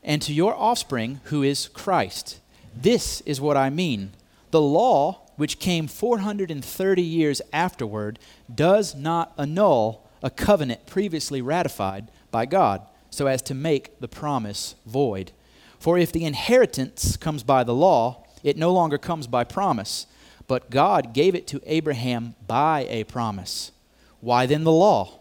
[0.03, 2.39] and to your offspring, who is Christ.
[2.75, 4.11] This is what I mean.
[4.51, 8.19] The law, which came 430 years afterward,
[8.53, 14.75] does not annul a covenant previously ratified by God, so as to make the promise
[14.85, 15.31] void.
[15.79, 20.07] For if the inheritance comes by the law, it no longer comes by promise,
[20.47, 23.71] but God gave it to Abraham by a promise.
[24.19, 25.19] Why then the law?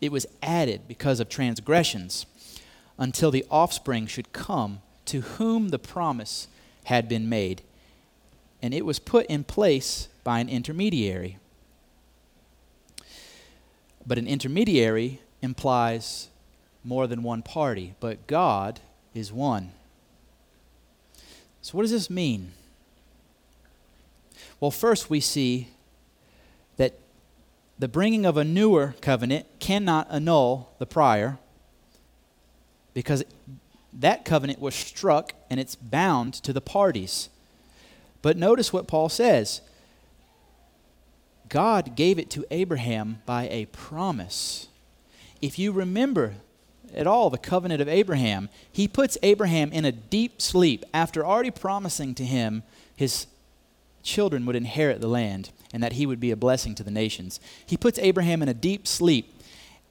[0.00, 2.26] It was added because of transgressions
[2.98, 6.48] until the offspring should come to whom the promise
[6.84, 7.62] had been made.
[8.62, 11.38] And it was put in place by an intermediary.
[14.06, 16.28] But an intermediary implies
[16.86, 18.80] more than one party, but God
[19.12, 19.72] is one.
[21.60, 22.52] So, what does this mean?
[24.60, 25.68] Well, first we see
[26.76, 26.94] that
[27.78, 31.38] the bringing of a newer covenant cannot annul the prior
[32.94, 33.24] because
[33.92, 37.28] that covenant was struck and it's bound to the parties.
[38.22, 39.60] But notice what Paul says
[41.48, 44.68] God gave it to Abraham by a promise.
[45.42, 46.34] If you remember
[46.96, 51.50] at all the covenant of Abraham, he puts Abraham in a deep sleep after already
[51.50, 52.62] promising to him
[52.94, 53.26] his
[54.02, 57.40] children would inherit the land and that he would be a blessing to the nations.
[57.66, 59.42] He puts Abraham in a deep sleep,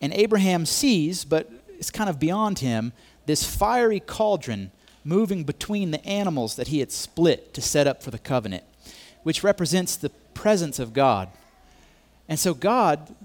[0.01, 2.93] and Abraham sees, but it's kind of beyond him,
[3.25, 4.71] this fiery cauldron
[5.03, 8.63] moving between the animals that he had split to set up for the covenant,
[9.23, 11.29] which represents the presence of God.
[12.27, 13.15] And so God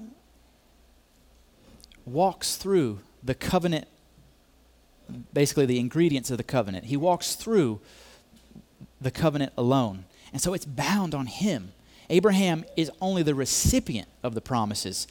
[2.04, 3.86] walks through the covenant,
[5.32, 6.86] basically the ingredients of the covenant.
[6.86, 7.80] He walks through
[9.00, 10.04] the covenant alone.
[10.32, 11.72] And so it's bound on him.
[12.08, 15.06] Abraham is only the recipient of the promises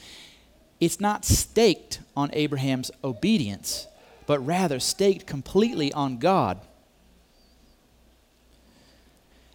[0.80, 3.88] it's not staked on Abraham's obedience,
[4.26, 6.60] but rather staked completely on God.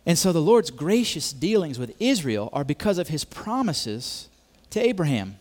[0.06, 4.28] And so the Lord's gracious dealings with Israel are because of his promises
[4.70, 5.36] to Abraham.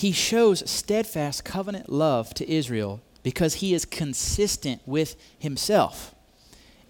[0.00, 6.14] He shows steadfast covenant love to Israel because he is consistent with himself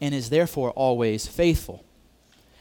[0.00, 1.84] and is therefore always faithful.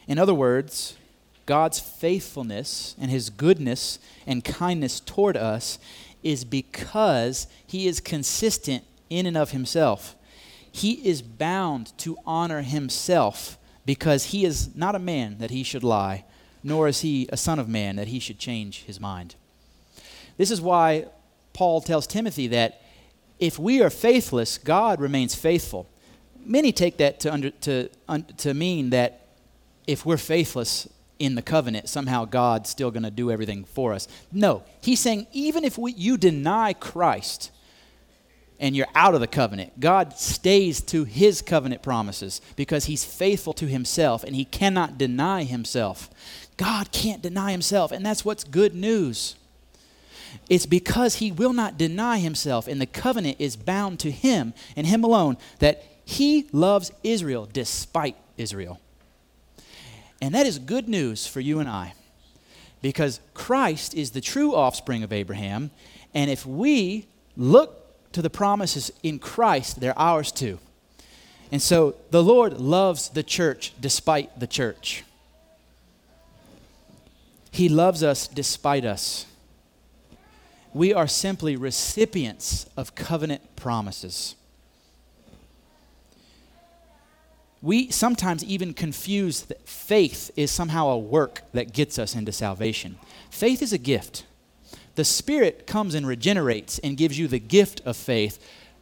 [0.07, 0.97] In other words,
[1.45, 5.77] God's faithfulness and his goodness and kindness toward us
[6.23, 10.15] is because he is consistent in and of himself.
[10.71, 15.83] He is bound to honor himself because he is not a man that he should
[15.83, 16.25] lie,
[16.63, 19.35] nor is he a son of man that he should change his mind.
[20.39, 21.05] This is why
[21.53, 22.81] Paul tells Timothy that
[23.37, 25.87] if we are faithless, God remains faithful.
[26.43, 29.27] Many take that to, under, to, un, to mean that
[29.85, 30.87] if we're faithless,
[31.19, 34.07] in the covenant, somehow God's still going to do everything for us.
[34.31, 37.51] No, he's saying even if we, you deny Christ
[38.57, 43.53] and you're out of the covenant, God stays to his covenant promises because he's faithful
[43.53, 46.09] to himself and he cannot deny himself.
[46.55, 49.35] God can't deny himself, and that's what's good news.
[50.49, 54.87] It's because he will not deny himself, and the covenant is bound to him and
[54.87, 58.79] him alone that he loves Israel despite Israel.
[60.21, 61.93] And that is good news for you and I
[62.81, 65.71] because Christ is the true offspring of Abraham.
[66.13, 70.59] And if we look to the promises in Christ, they're ours too.
[71.51, 75.03] And so the Lord loves the church despite the church.
[77.51, 79.25] He loves us despite us.
[80.73, 84.35] We are simply recipients of covenant promises.
[87.61, 92.97] we sometimes even confuse that faith is somehow a work that gets us into salvation.
[93.29, 94.25] Faith is a gift.
[94.95, 98.39] The Spirit comes and regenerates and gives you the gift of faith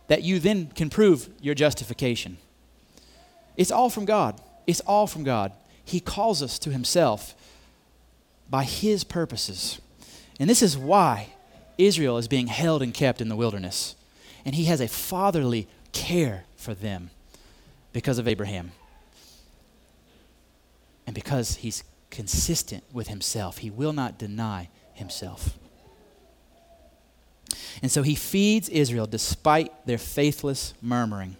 [0.07, 2.37] that you then can prove your justification.
[3.55, 4.39] It's all from God.
[4.67, 5.53] It's all from God.
[5.83, 7.33] He calls us to Himself
[8.49, 9.81] by His purposes.
[10.39, 11.33] And this is why
[11.77, 13.95] Israel is being held and kept in the wilderness.
[14.45, 17.09] And He has a fatherly care for them
[17.93, 18.71] because of Abraham.
[21.05, 25.57] And because He's consistent with Himself, He will not deny Himself.
[27.81, 31.37] And so He feeds Israel despite their faithless murmuring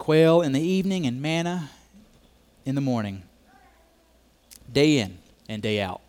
[0.00, 1.70] quail in the evening and manna
[2.64, 3.22] in the morning,
[4.72, 6.00] day in and day out,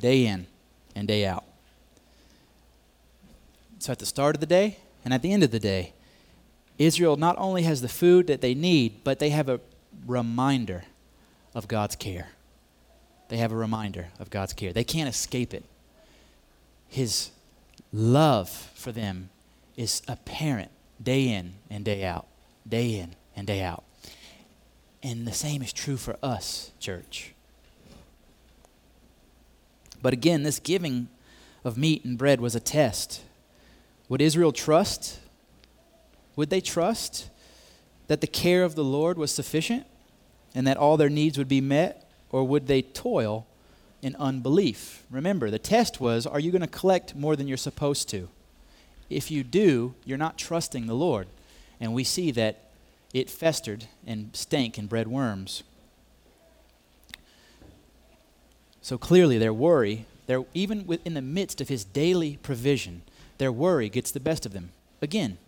[0.00, 0.46] day in
[0.94, 1.44] and day out.
[3.78, 5.92] So at the start of the day and at the end of the day,
[6.78, 9.60] Israel not only has the food that they need, but they have a
[10.06, 10.84] reminder
[11.54, 12.28] of God's care.
[13.28, 14.72] They have a reminder of God's care.
[14.72, 15.64] They can't escape it.
[16.88, 17.30] His
[17.92, 19.30] love for them
[19.76, 20.70] is apparent
[21.02, 22.26] day in and day out,
[22.68, 23.84] day in and day out.
[25.02, 27.34] And the same is true for us, church.
[30.00, 31.08] But again, this giving
[31.64, 33.22] of meat and bread was a test.
[34.08, 35.20] Would Israel trust?
[36.36, 37.28] Would they trust
[38.06, 39.86] that the care of the Lord was sufficient
[40.54, 42.10] and that all their needs would be met?
[42.30, 43.46] Or would they toil
[44.02, 45.04] in unbelief?
[45.10, 48.28] Remember, the test was are you going to collect more than you're supposed to?
[49.10, 51.28] If you do, you're not trusting the Lord.
[51.80, 52.64] And we see that
[53.14, 55.62] it festered and stank and bred worms.
[58.82, 63.02] So clearly, their worry, their, even in the midst of his daily provision,
[63.38, 64.70] their worry gets the best of them.
[65.00, 65.38] Again,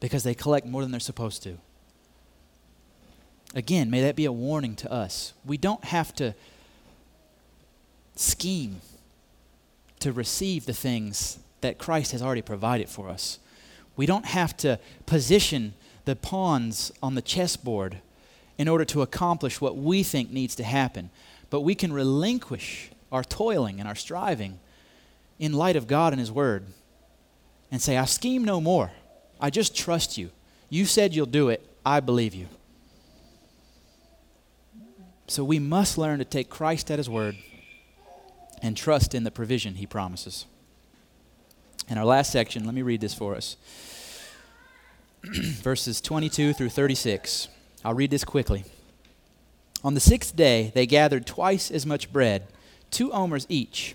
[0.00, 1.58] because they collect more than they're supposed to.
[3.54, 5.34] Again, may that be a warning to us.
[5.44, 6.34] We don't have to
[8.14, 8.80] scheme
[9.98, 13.38] to receive the things that Christ has already provided for us.
[13.96, 17.98] We don't have to position the pawns on the chessboard
[18.56, 21.10] in order to accomplish what we think needs to happen.
[21.50, 24.60] But we can relinquish our toiling and our striving
[25.38, 26.66] in light of God and His Word
[27.70, 28.90] and say, I scheme no more.
[29.40, 30.30] I just trust you.
[30.68, 31.66] You said you'll do it.
[31.84, 32.48] I believe you.
[35.26, 37.36] So we must learn to take Christ at His Word
[38.62, 40.44] and trust in the provision He promises.
[41.88, 43.56] In our last section, let me read this for us.
[45.24, 47.48] verses 22 through 36.
[47.84, 48.64] I'll read this quickly.
[49.82, 52.46] On the sixth day, they gathered twice as much bread,
[52.90, 53.94] two omers each.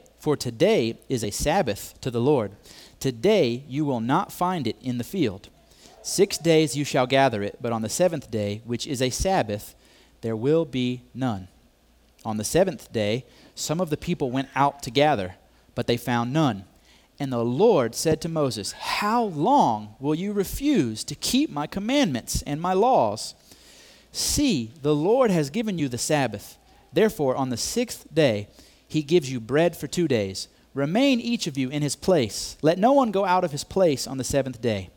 [0.21, 2.51] for today is a Sabbath to the Lord.
[2.99, 5.49] Today you will not find it in the field.
[6.03, 9.73] Six days you shall gather it, but on the seventh day, which is a Sabbath,
[10.21, 11.47] there will be none.
[12.23, 15.35] On the seventh day, some of the people went out to gather,
[15.73, 16.65] but they found none.
[17.19, 22.43] And the Lord said to Moses, How long will you refuse to keep my commandments
[22.43, 23.33] and my laws?
[24.11, 26.59] See, the Lord has given you the Sabbath.
[26.93, 28.49] Therefore, on the sixth day,
[28.91, 30.49] he gives you bread for two days.
[30.73, 32.57] Remain each of you in his place.
[32.61, 34.89] Let no one go out of his place on the seventh day.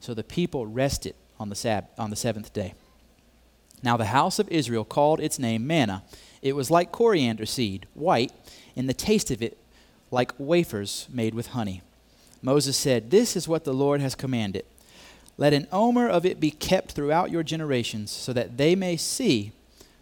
[0.00, 2.74] So the people rested on the, sab- on the seventh day.
[3.82, 6.02] Now the house of Israel called its name manna.
[6.42, 8.32] It was like coriander seed, white,
[8.76, 9.56] and the taste of it
[10.10, 11.80] like wafers made with honey.
[12.42, 14.66] Moses said, This is what the Lord has commanded.
[15.38, 19.52] Let an omer of it be kept throughout your generations, so that they may see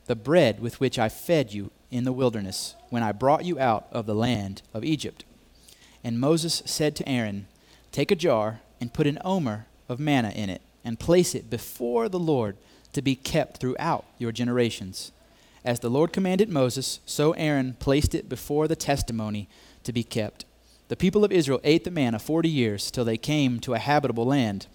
[0.07, 3.87] the bread with which I fed you in the wilderness, when I brought you out
[3.93, 5.25] of the land of Egypt.
[6.03, 7.47] And Moses said to Aaron,
[7.93, 12.09] Take a jar and put an omer of manna in it, and place it before
[12.09, 12.57] the Lord
[12.93, 15.13] to be kept throughout your generations.
[15.65, 19.49] As the Lord commanded Moses, so Aaron placed it before the testimony
[19.83, 20.45] to be kept.
[20.89, 24.25] The people of Israel ate the manna forty years till they came to a habitable
[24.25, 24.69] land.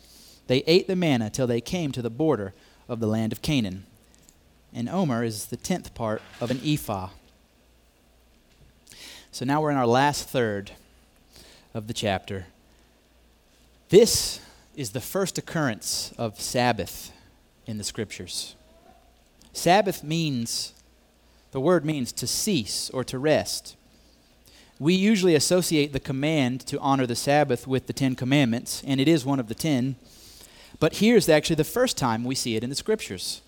[0.47, 2.53] They ate the manna till they came to the border
[2.89, 3.85] of the land of Canaan.
[4.73, 7.09] And Omer is the tenth part of an ephah.
[9.31, 10.71] So now we're in our last third
[11.73, 12.47] of the chapter.
[13.89, 14.39] This
[14.75, 17.11] is the first occurrence of Sabbath
[17.65, 18.55] in the scriptures.
[19.53, 20.73] Sabbath means,
[21.51, 23.75] the word means to cease or to rest.
[24.79, 29.07] We usually associate the command to honor the Sabbath with the Ten Commandments, and it
[29.07, 29.97] is one of the ten.
[30.79, 33.41] But here's actually the first time we see it in the Scriptures.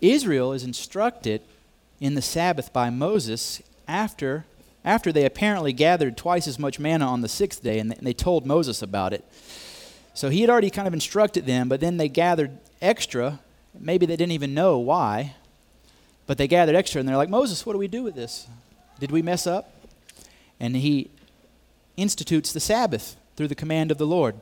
[0.00, 1.42] Israel is instructed
[2.00, 4.44] in the Sabbath by Moses after,
[4.84, 8.46] after they apparently gathered twice as much manna on the sixth day, and they told
[8.46, 9.24] Moses about it.
[10.14, 13.40] So he had already kind of instructed them, but then they gathered extra.
[13.78, 15.34] Maybe they didn't even know why,
[16.26, 18.46] but they gathered extra, and they're like, Moses, what do we do with this?
[19.00, 19.72] Did we mess up?
[20.60, 21.10] And he
[21.96, 24.34] institutes the Sabbath through the command of the Lord.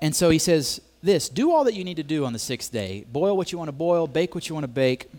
[0.00, 2.72] And so he says, this do all that you need to do on the sixth
[2.72, 3.04] day.
[3.10, 5.10] Boil what you want to boil, bake what you want to bake,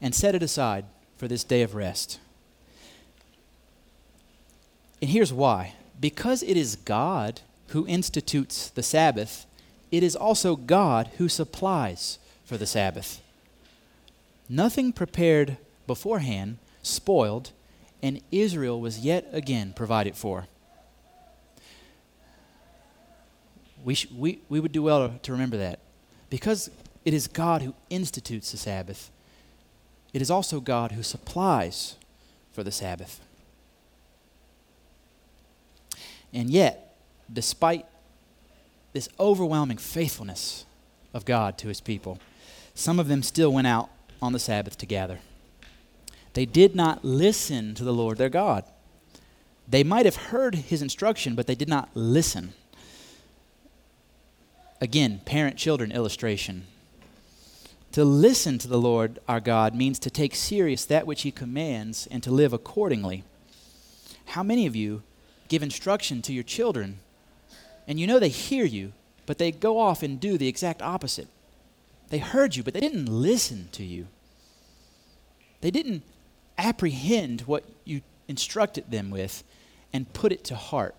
[0.00, 0.84] and set it aside
[1.16, 2.18] for this day of rest.
[5.00, 9.46] And here's why because it is God who institutes the Sabbath,
[9.90, 13.20] it is also God who supplies for the Sabbath.
[14.48, 17.52] Nothing prepared beforehand spoiled,
[18.02, 20.46] and Israel was yet again provided for.
[23.84, 25.78] We, sh- we, we would do well to, to remember that.
[26.30, 26.70] Because
[27.04, 29.10] it is God who institutes the Sabbath,
[30.12, 31.96] it is also God who supplies
[32.52, 33.20] for the Sabbath.
[36.32, 36.96] And yet,
[37.32, 37.86] despite
[38.92, 40.66] this overwhelming faithfulness
[41.12, 42.18] of God to his people,
[42.74, 45.20] some of them still went out on the Sabbath to gather.
[46.32, 48.64] They did not listen to the Lord their God.
[49.68, 52.52] They might have heard his instruction, but they did not listen.
[54.80, 56.66] Again, parent children illustration.
[57.92, 62.08] To listen to the Lord our God means to take serious that which he commands
[62.10, 63.22] and to live accordingly.
[64.26, 65.02] How many of you
[65.48, 66.98] give instruction to your children
[67.86, 68.92] and you know they hear you,
[69.26, 71.28] but they go off and do the exact opposite?
[72.10, 74.08] They heard you, but they didn't listen to you.
[75.60, 76.02] They didn't
[76.58, 79.44] apprehend what you instructed them with
[79.92, 80.94] and put it to heart,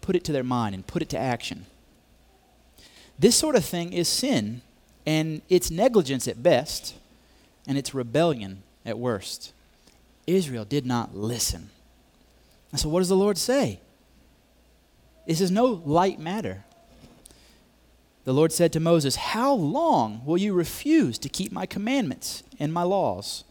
[0.00, 1.66] put it to their mind, and put it to action.
[3.18, 4.62] This sort of thing is sin,
[5.06, 6.94] and it's negligence at best,
[7.66, 9.52] and it's rebellion at worst.
[10.26, 11.70] Israel did not listen.
[12.72, 13.80] And so, what does the Lord say?
[15.26, 16.64] This is no light matter.
[18.24, 22.72] The Lord said to Moses, How long will you refuse to keep my commandments and
[22.72, 23.44] my laws?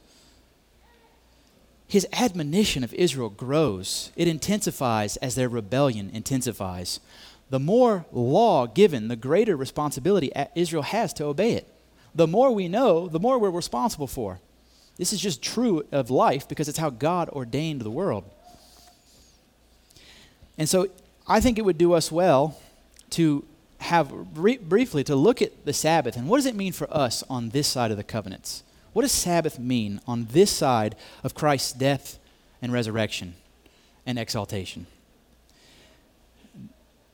[1.87, 6.99] His admonition of Israel grows, it intensifies as their rebellion intensifies
[7.53, 11.71] the more law given, the greater responsibility Israel has to obey it.
[12.15, 14.39] The more we know, the more we're responsible for.
[14.97, 18.23] This is just true of life because it's how God ordained the world.
[20.57, 20.87] And so
[21.27, 22.57] I think it would do us well
[23.11, 23.45] to
[23.81, 27.49] have briefly to look at the Sabbath and what does it mean for us on
[27.49, 28.63] this side of the covenants?
[28.93, 32.17] What does Sabbath mean on this side of Christ's death
[32.63, 33.35] and resurrection
[34.07, 34.87] and exaltation?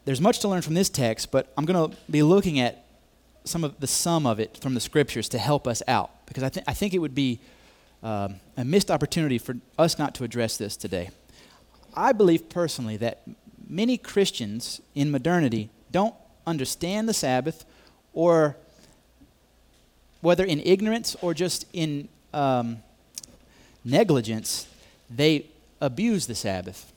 [0.10, 2.84] There's much to learn from this text, but I'm going to be looking at
[3.43, 6.49] some of the sum of it from the scriptures to help us out because I,
[6.49, 7.39] th- I think it would be
[8.01, 11.12] um, a missed opportunity for us not to address this today.
[11.93, 13.22] I believe personally that
[13.68, 16.16] many Christians in modernity don't
[16.47, 17.64] understand the Sabbath
[18.12, 18.57] or
[20.22, 22.82] whether in ignorance or just in um,
[23.86, 24.68] negligence,
[25.07, 25.45] they
[25.80, 26.91] abuse the Sabbath.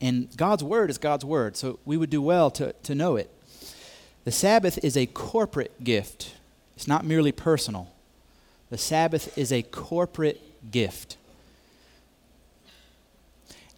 [0.00, 3.30] And God's word is God's word, so we would do well to, to know it.
[4.24, 6.34] The Sabbath is a corporate gift,
[6.74, 7.92] it's not merely personal.
[8.68, 11.16] The Sabbath is a corporate gift.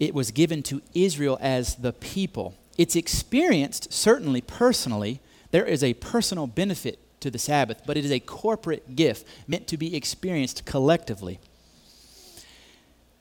[0.01, 2.55] It was given to Israel as the people.
[2.79, 5.21] It's experienced, certainly personally.
[5.51, 9.67] There is a personal benefit to the Sabbath, but it is a corporate gift meant
[9.67, 11.41] to be experienced collectively.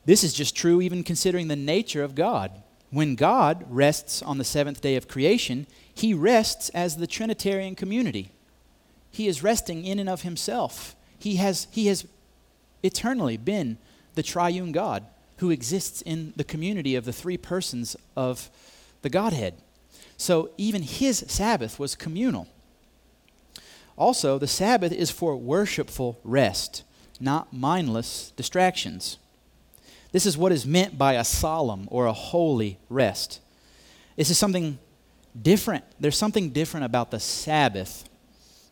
[0.04, 2.50] This is just true even considering the nature of God.
[2.90, 8.30] When God rests on the seventh day of creation, he rests as the Trinitarian community.
[9.10, 10.96] He is resting in and of himself.
[11.18, 12.06] He has, he has
[12.82, 13.78] eternally been
[14.14, 15.04] the triune God
[15.38, 18.50] who exists in the community of the three persons of
[19.02, 19.54] the Godhead.
[20.16, 22.48] So even his Sabbath was communal.
[23.96, 26.84] Also, the Sabbath is for worshipful rest,
[27.20, 29.18] not mindless distractions.
[30.12, 33.40] This is what is meant by a solemn or a holy rest.
[34.16, 34.78] This is something
[35.40, 35.84] different.
[36.00, 38.08] There's something different about the Sabbath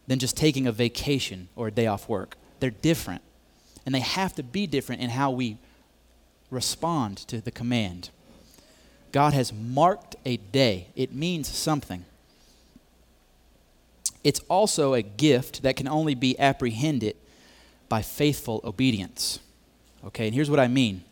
[0.07, 2.37] than just taking a vacation or a day off work.
[2.61, 3.22] They're different.
[3.84, 5.59] And they have to be different in how we
[6.51, 8.11] respond to the command.
[9.12, 12.05] God has marked a day, it means something.
[14.24, 17.16] It's also a gift that can only be apprehended
[17.89, 19.39] by faithful obedience.
[20.05, 21.05] Okay, and here's what I mean.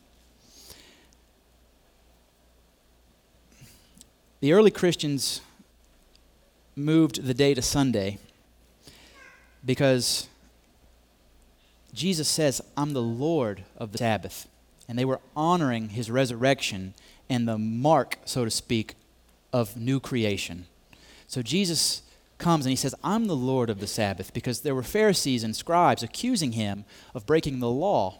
[4.45, 5.40] The early Christians
[6.76, 8.18] moved the day to Sunday
[9.64, 10.28] because
[11.95, 14.47] Jesus says, I'm the Lord of the Sabbath.
[14.86, 16.92] And they were honoring his resurrection
[17.30, 18.97] and the mark, so to speak,
[19.51, 20.66] of new creation.
[21.26, 22.03] So Jesus
[22.36, 25.57] comes and he says, I'm the Lord of the Sabbath, because there were Pharisees and
[25.57, 26.84] scribes accusing him
[27.14, 28.18] of breaking the law.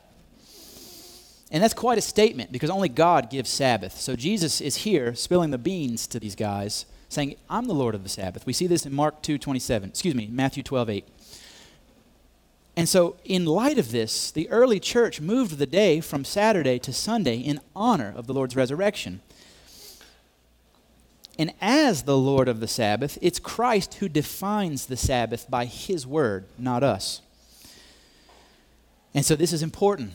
[1.51, 4.01] And that's quite a statement because only God gives Sabbath.
[4.01, 8.03] So Jesus is here spilling the beans to these guys, saying, I'm the Lord of
[8.03, 8.47] the Sabbath.
[8.47, 11.09] We see this in Mark 2 27, excuse me, Matthew 12 8.
[12.77, 16.93] And so, in light of this, the early church moved the day from Saturday to
[16.93, 19.21] Sunday in honor of the Lord's resurrection.
[21.39, 26.07] And as the Lord of the Sabbath, it's Christ who defines the Sabbath by his
[26.07, 27.21] word, not us.
[29.15, 30.13] And so this is important.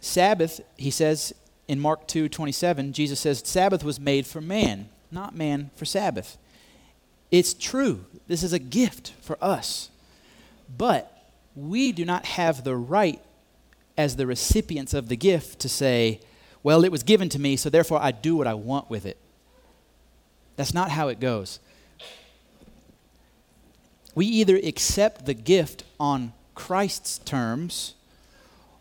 [0.00, 1.34] Sabbath, he says
[1.68, 6.36] in Mark 2 27, Jesus says, Sabbath was made for man, not man for Sabbath.
[7.30, 8.04] It's true.
[8.28, 9.90] This is a gift for us.
[10.76, 11.12] But
[11.54, 13.20] we do not have the right
[13.98, 16.20] as the recipients of the gift to say,
[16.62, 19.16] well, it was given to me, so therefore I do what I want with it.
[20.56, 21.60] That's not how it goes.
[24.14, 27.94] We either accept the gift on Christ's terms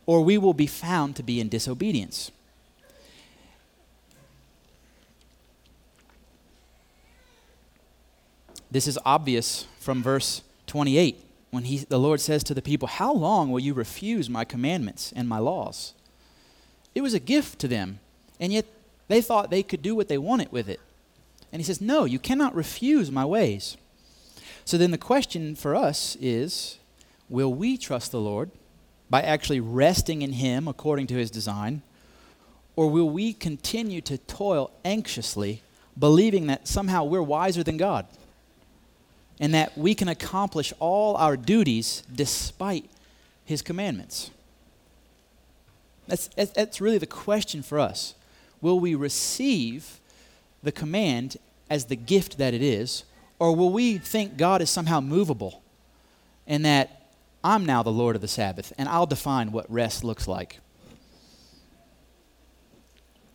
[0.05, 2.31] or we will be found to be in disobedience.
[8.69, 13.13] This is obvious from verse 28 when he, the Lord says to the people, How
[13.13, 15.93] long will you refuse my commandments and my laws?
[16.93, 17.99] It was a gift to them,
[18.39, 18.65] and yet
[19.07, 20.81] they thought they could do what they wanted with it.
[21.53, 23.77] And he says, No, you cannot refuse my ways.
[24.65, 26.79] So then the question for us is
[27.29, 28.51] will we trust the Lord
[29.09, 31.81] by actually resting in him according to his design?
[32.75, 35.61] Or will we continue to toil anxiously,
[35.97, 38.07] believing that somehow we're wiser than God?
[39.39, 42.89] and that we can accomplish all our duties despite
[43.43, 44.31] his commandments.
[46.07, 48.15] That's, that's really the question for us.
[48.61, 49.99] Will we receive
[50.63, 51.37] the command
[51.69, 53.03] as the gift that it is,
[53.39, 55.61] or will we think God is somehow movable
[56.47, 57.04] and that
[57.45, 60.59] I'm now the Lord of the Sabbath and I'll define what rest looks like?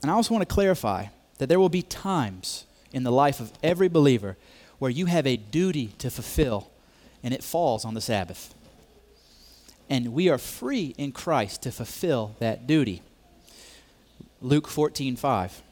[0.03, 1.07] And I also want to clarify
[1.39, 4.37] that there will be times in the life of every believer
[4.81, 6.71] where you have a duty to fulfill,
[7.23, 8.53] and it falls on the Sabbath.
[9.89, 13.03] And we are free in Christ to fulfill that duty.
[14.41, 15.63] Luke 14, 5.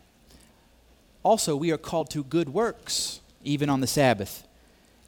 [1.24, 4.46] Also, we are called to good works, even on the Sabbath,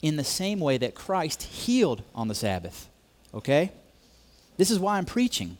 [0.02, 2.89] in the same way that Christ healed on the Sabbath.
[3.34, 3.72] Okay?
[4.56, 5.56] This is why I'm preaching.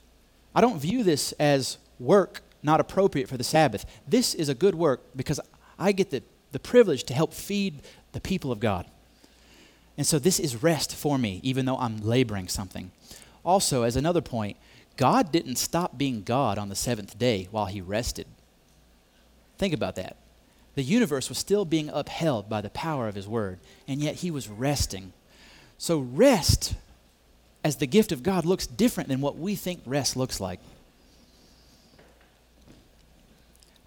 [0.54, 3.86] I don't view this as work not appropriate for the Sabbath.
[4.06, 5.40] This is a good work because
[5.78, 7.80] I get the, the privilege to help feed
[8.12, 8.86] the people of God.
[9.96, 12.90] And so this is rest for me, even though I'm laboring something.
[13.44, 14.56] Also, as another point,
[14.96, 18.26] God didn't stop being God on the seventh day while he rested.
[19.56, 20.16] Think about that.
[20.74, 23.58] The universe was still being upheld by the power of his word,
[23.88, 25.12] and yet he was resting.
[25.78, 26.74] So, rest
[27.62, 30.61] as the gift of God looks different than what we think rest looks like.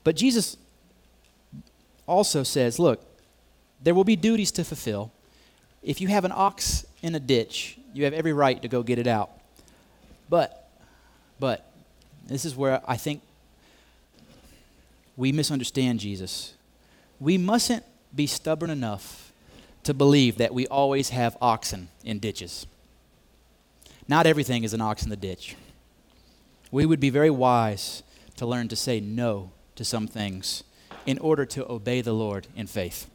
[0.04, 0.58] But Jesus
[2.06, 3.02] also says, look,
[3.82, 5.12] there will be duties to fulfill.
[5.82, 9.00] If you have an ox in a ditch, you have every right to go get
[9.00, 9.32] it out.
[10.30, 10.70] But,
[11.40, 11.70] but,
[12.26, 13.22] this is where I think
[15.18, 16.54] we misunderstand Jesus.
[17.20, 17.84] We mustn't
[18.16, 19.32] be stubborn enough
[19.84, 22.66] to believe that we always have oxen in ditches.
[24.08, 25.56] Not everything is an ox in the ditch.
[26.72, 28.04] We would be very wise
[28.38, 30.64] to learn to say no to some things
[31.06, 33.10] in order to obey the Lord in faith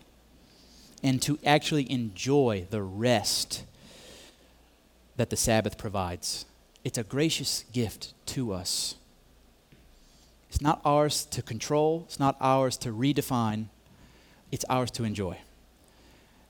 [1.02, 3.64] and to actually enjoy the rest
[5.16, 6.44] that the Sabbath provides.
[6.84, 8.94] It's a gracious gift to us.
[10.48, 13.66] It's not ours to control, it's not ours to redefine,
[14.50, 15.38] it's ours to enjoy.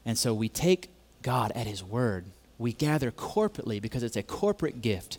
[0.05, 0.91] And so we take
[1.23, 2.27] God at His word.
[2.59, 5.19] We gather corporately because it's a corporate gift.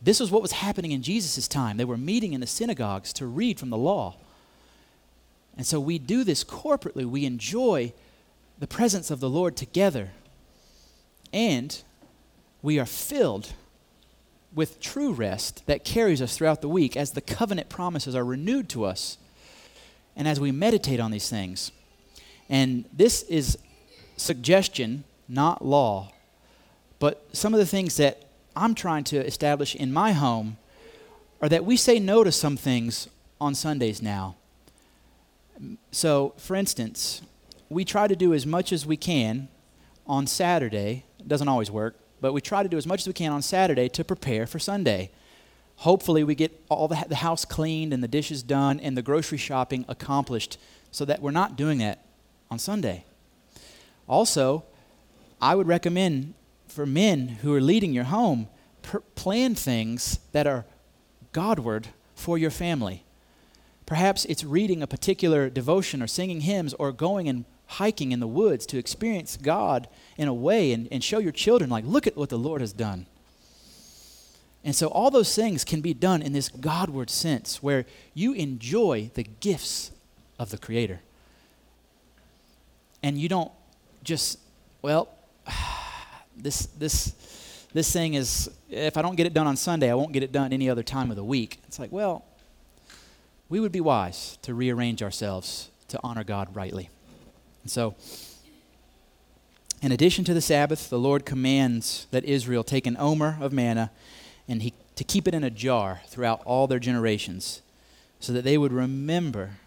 [0.00, 1.78] This was what was happening in Jesus' time.
[1.78, 4.16] They were meeting in the synagogues to read from the law.
[5.56, 7.06] And so we do this corporately.
[7.06, 7.94] We enjoy
[8.58, 10.10] the presence of the Lord together.
[11.32, 11.82] And
[12.62, 13.52] we are filled
[14.54, 18.68] with true rest that carries us throughout the week as the covenant promises are renewed
[18.70, 19.18] to us
[20.14, 21.72] and as we meditate on these things.
[22.48, 23.58] And this is
[24.16, 26.12] suggestion, not law,
[26.98, 28.24] but some of the things that
[28.54, 30.56] I'm trying to establish in my home
[31.40, 33.08] are that we say no to some things
[33.40, 34.36] on Sundays now.
[35.90, 37.22] So, for instance,
[37.68, 39.48] we try to do as much as we can
[40.06, 41.04] on Saturday.
[41.18, 43.42] It doesn't always work, but we try to do as much as we can on
[43.42, 45.10] Saturday to prepare for Sunday.
[45.76, 49.38] Hopefully, we get all the, the house cleaned and the dishes done and the grocery
[49.38, 50.58] shopping accomplished
[50.90, 52.04] so that we're not doing that
[52.50, 53.04] on Sunday.
[54.08, 54.64] Also,
[55.40, 56.34] I would recommend
[56.76, 58.48] for men who are leading your home,
[58.82, 60.66] per- plan things that are
[61.32, 63.02] Godward for your family.
[63.86, 68.26] Perhaps it's reading a particular devotion or singing hymns or going and hiking in the
[68.26, 72.14] woods to experience God in a way and, and show your children, like, look at
[72.14, 73.06] what the Lord has done.
[74.62, 79.10] And so all those things can be done in this Godward sense where you enjoy
[79.14, 79.92] the gifts
[80.38, 81.00] of the Creator.
[83.02, 83.52] And you don't
[84.04, 84.38] just,
[84.82, 85.15] well,
[86.36, 87.14] this, this,
[87.72, 90.32] this thing is, if I don't get it done on Sunday, I won't get it
[90.32, 91.60] done any other time of the week.
[91.66, 92.24] It's like, well,
[93.48, 96.90] we would be wise to rearrange ourselves to honor God rightly.
[97.62, 97.94] And so,
[99.82, 103.90] in addition to the Sabbath, the Lord commands that Israel take an omer of manna
[104.48, 107.62] and he, to keep it in a jar throughout all their generations,
[108.20, 109.58] so that they would remember,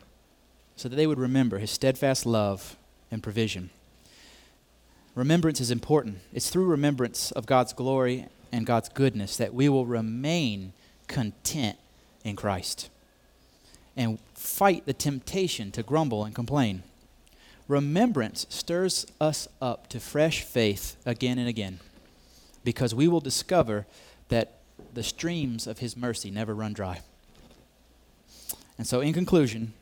[0.75, 2.75] so that they would remember his steadfast love
[3.11, 3.69] and provision.
[5.19, 6.19] Remembrance is important.
[6.31, 10.71] It's through remembrance of God's glory and God's goodness that we will remain
[11.09, 11.77] content
[12.23, 12.89] in Christ
[13.97, 16.83] and fight the temptation to grumble and complain.
[17.67, 21.81] Remembrance stirs us up to fresh faith again and again
[22.63, 23.85] because we will discover
[24.29, 24.53] that
[24.93, 27.01] the streams of His mercy never run dry.
[28.77, 29.73] And so, in conclusion,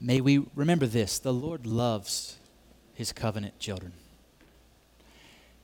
[0.00, 2.36] may we remember this the Lord loves
[2.94, 3.92] His covenant children.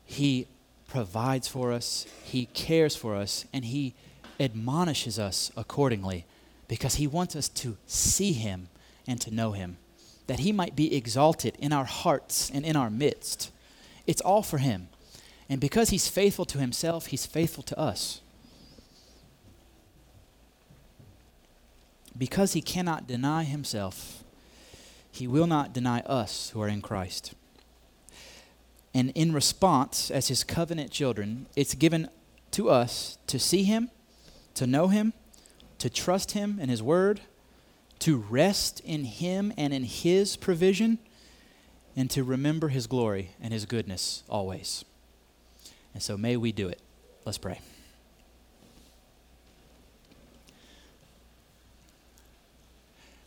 [0.04, 0.46] He
[0.88, 3.94] provides for us, He cares for us, and He
[4.38, 6.24] admonishes us accordingly
[6.68, 8.68] because He wants us to see Him
[9.06, 9.78] and to know Him,
[10.26, 13.50] that He might be exalted in our hearts and in our midst.
[14.06, 14.88] It's all for Him.
[15.48, 18.20] And because He's faithful to Himself, He's faithful to us.
[22.16, 24.24] Because He cannot deny Himself,
[25.16, 27.32] He will not deny us who are in Christ.
[28.92, 32.10] And in response, as His covenant children, it's given
[32.50, 33.90] to us to see Him,
[34.54, 35.14] to know Him,
[35.78, 37.22] to trust Him and His Word,
[38.00, 40.98] to rest in Him and in His provision,
[41.96, 44.84] and to remember His glory and His goodness always.
[45.94, 46.82] And so may we do it.
[47.24, 47.60] Let's pray.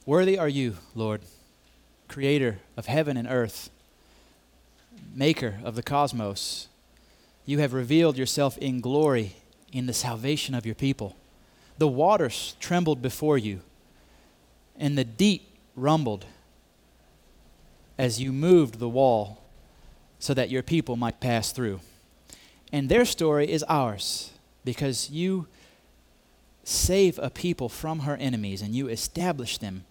[0.06, 1.22] Worthy are you, Lord,
[2.10, 3.70] creator of heaven and earth,
[5.16, 6.68] maker of the cosmos.
[7.46, 9.36] You have revealed yourself in glory
[9.72, 11.16] in the salvation of your people.
[11.78, 13.62] The waters trembled before you,
[14.78, 16.26] and the deep rumbled
[17.98, 19.44] as you moved the wall
[20.20, 21.80] so that your people might pass through.
[22.72, 24.32] And their story is ours
[24.66, 25.48] because you
[26.64, 29.86] save a people from her enemies and you establish them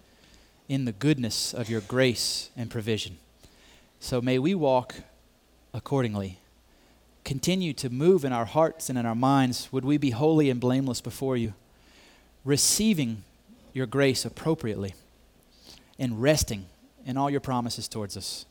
[0.69, 3.19] in the goodness of your grace and provision.
[4.01, 4.97] So may we walk
[5.73, 6.39] accordingly.
[7.25, 9.73] Continue to move in our hearts and in our minds.
[9.73, 11.55] Would we be holy and blameless before you?
[12.49, 13.23] receiving
[13.75, 14.95] your grace appropriately
[15.99, 16.65] and resting
[17.05, 18.47] in all your promises towards us.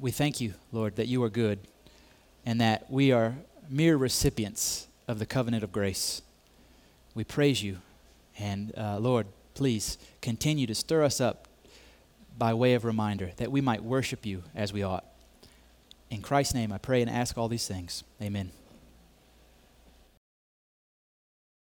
[0.00, 1.60] We thank you, Lord, that you are good
[2.44, 3.36] and that we are
[3.70, 6.20] mere recipients of the covenant of grace.
[7.14, 7.78] We praise you.
[8.38, 9.26] And uh, Lord,
[9.56, 11.48] please continue to stir us up
[12.38, 15.04] by way of reminder that we might worship you as we ought.
[16.10, 18.04] In Christ's name, I pray and ask all these things.
[18.22, 18.52] Amen.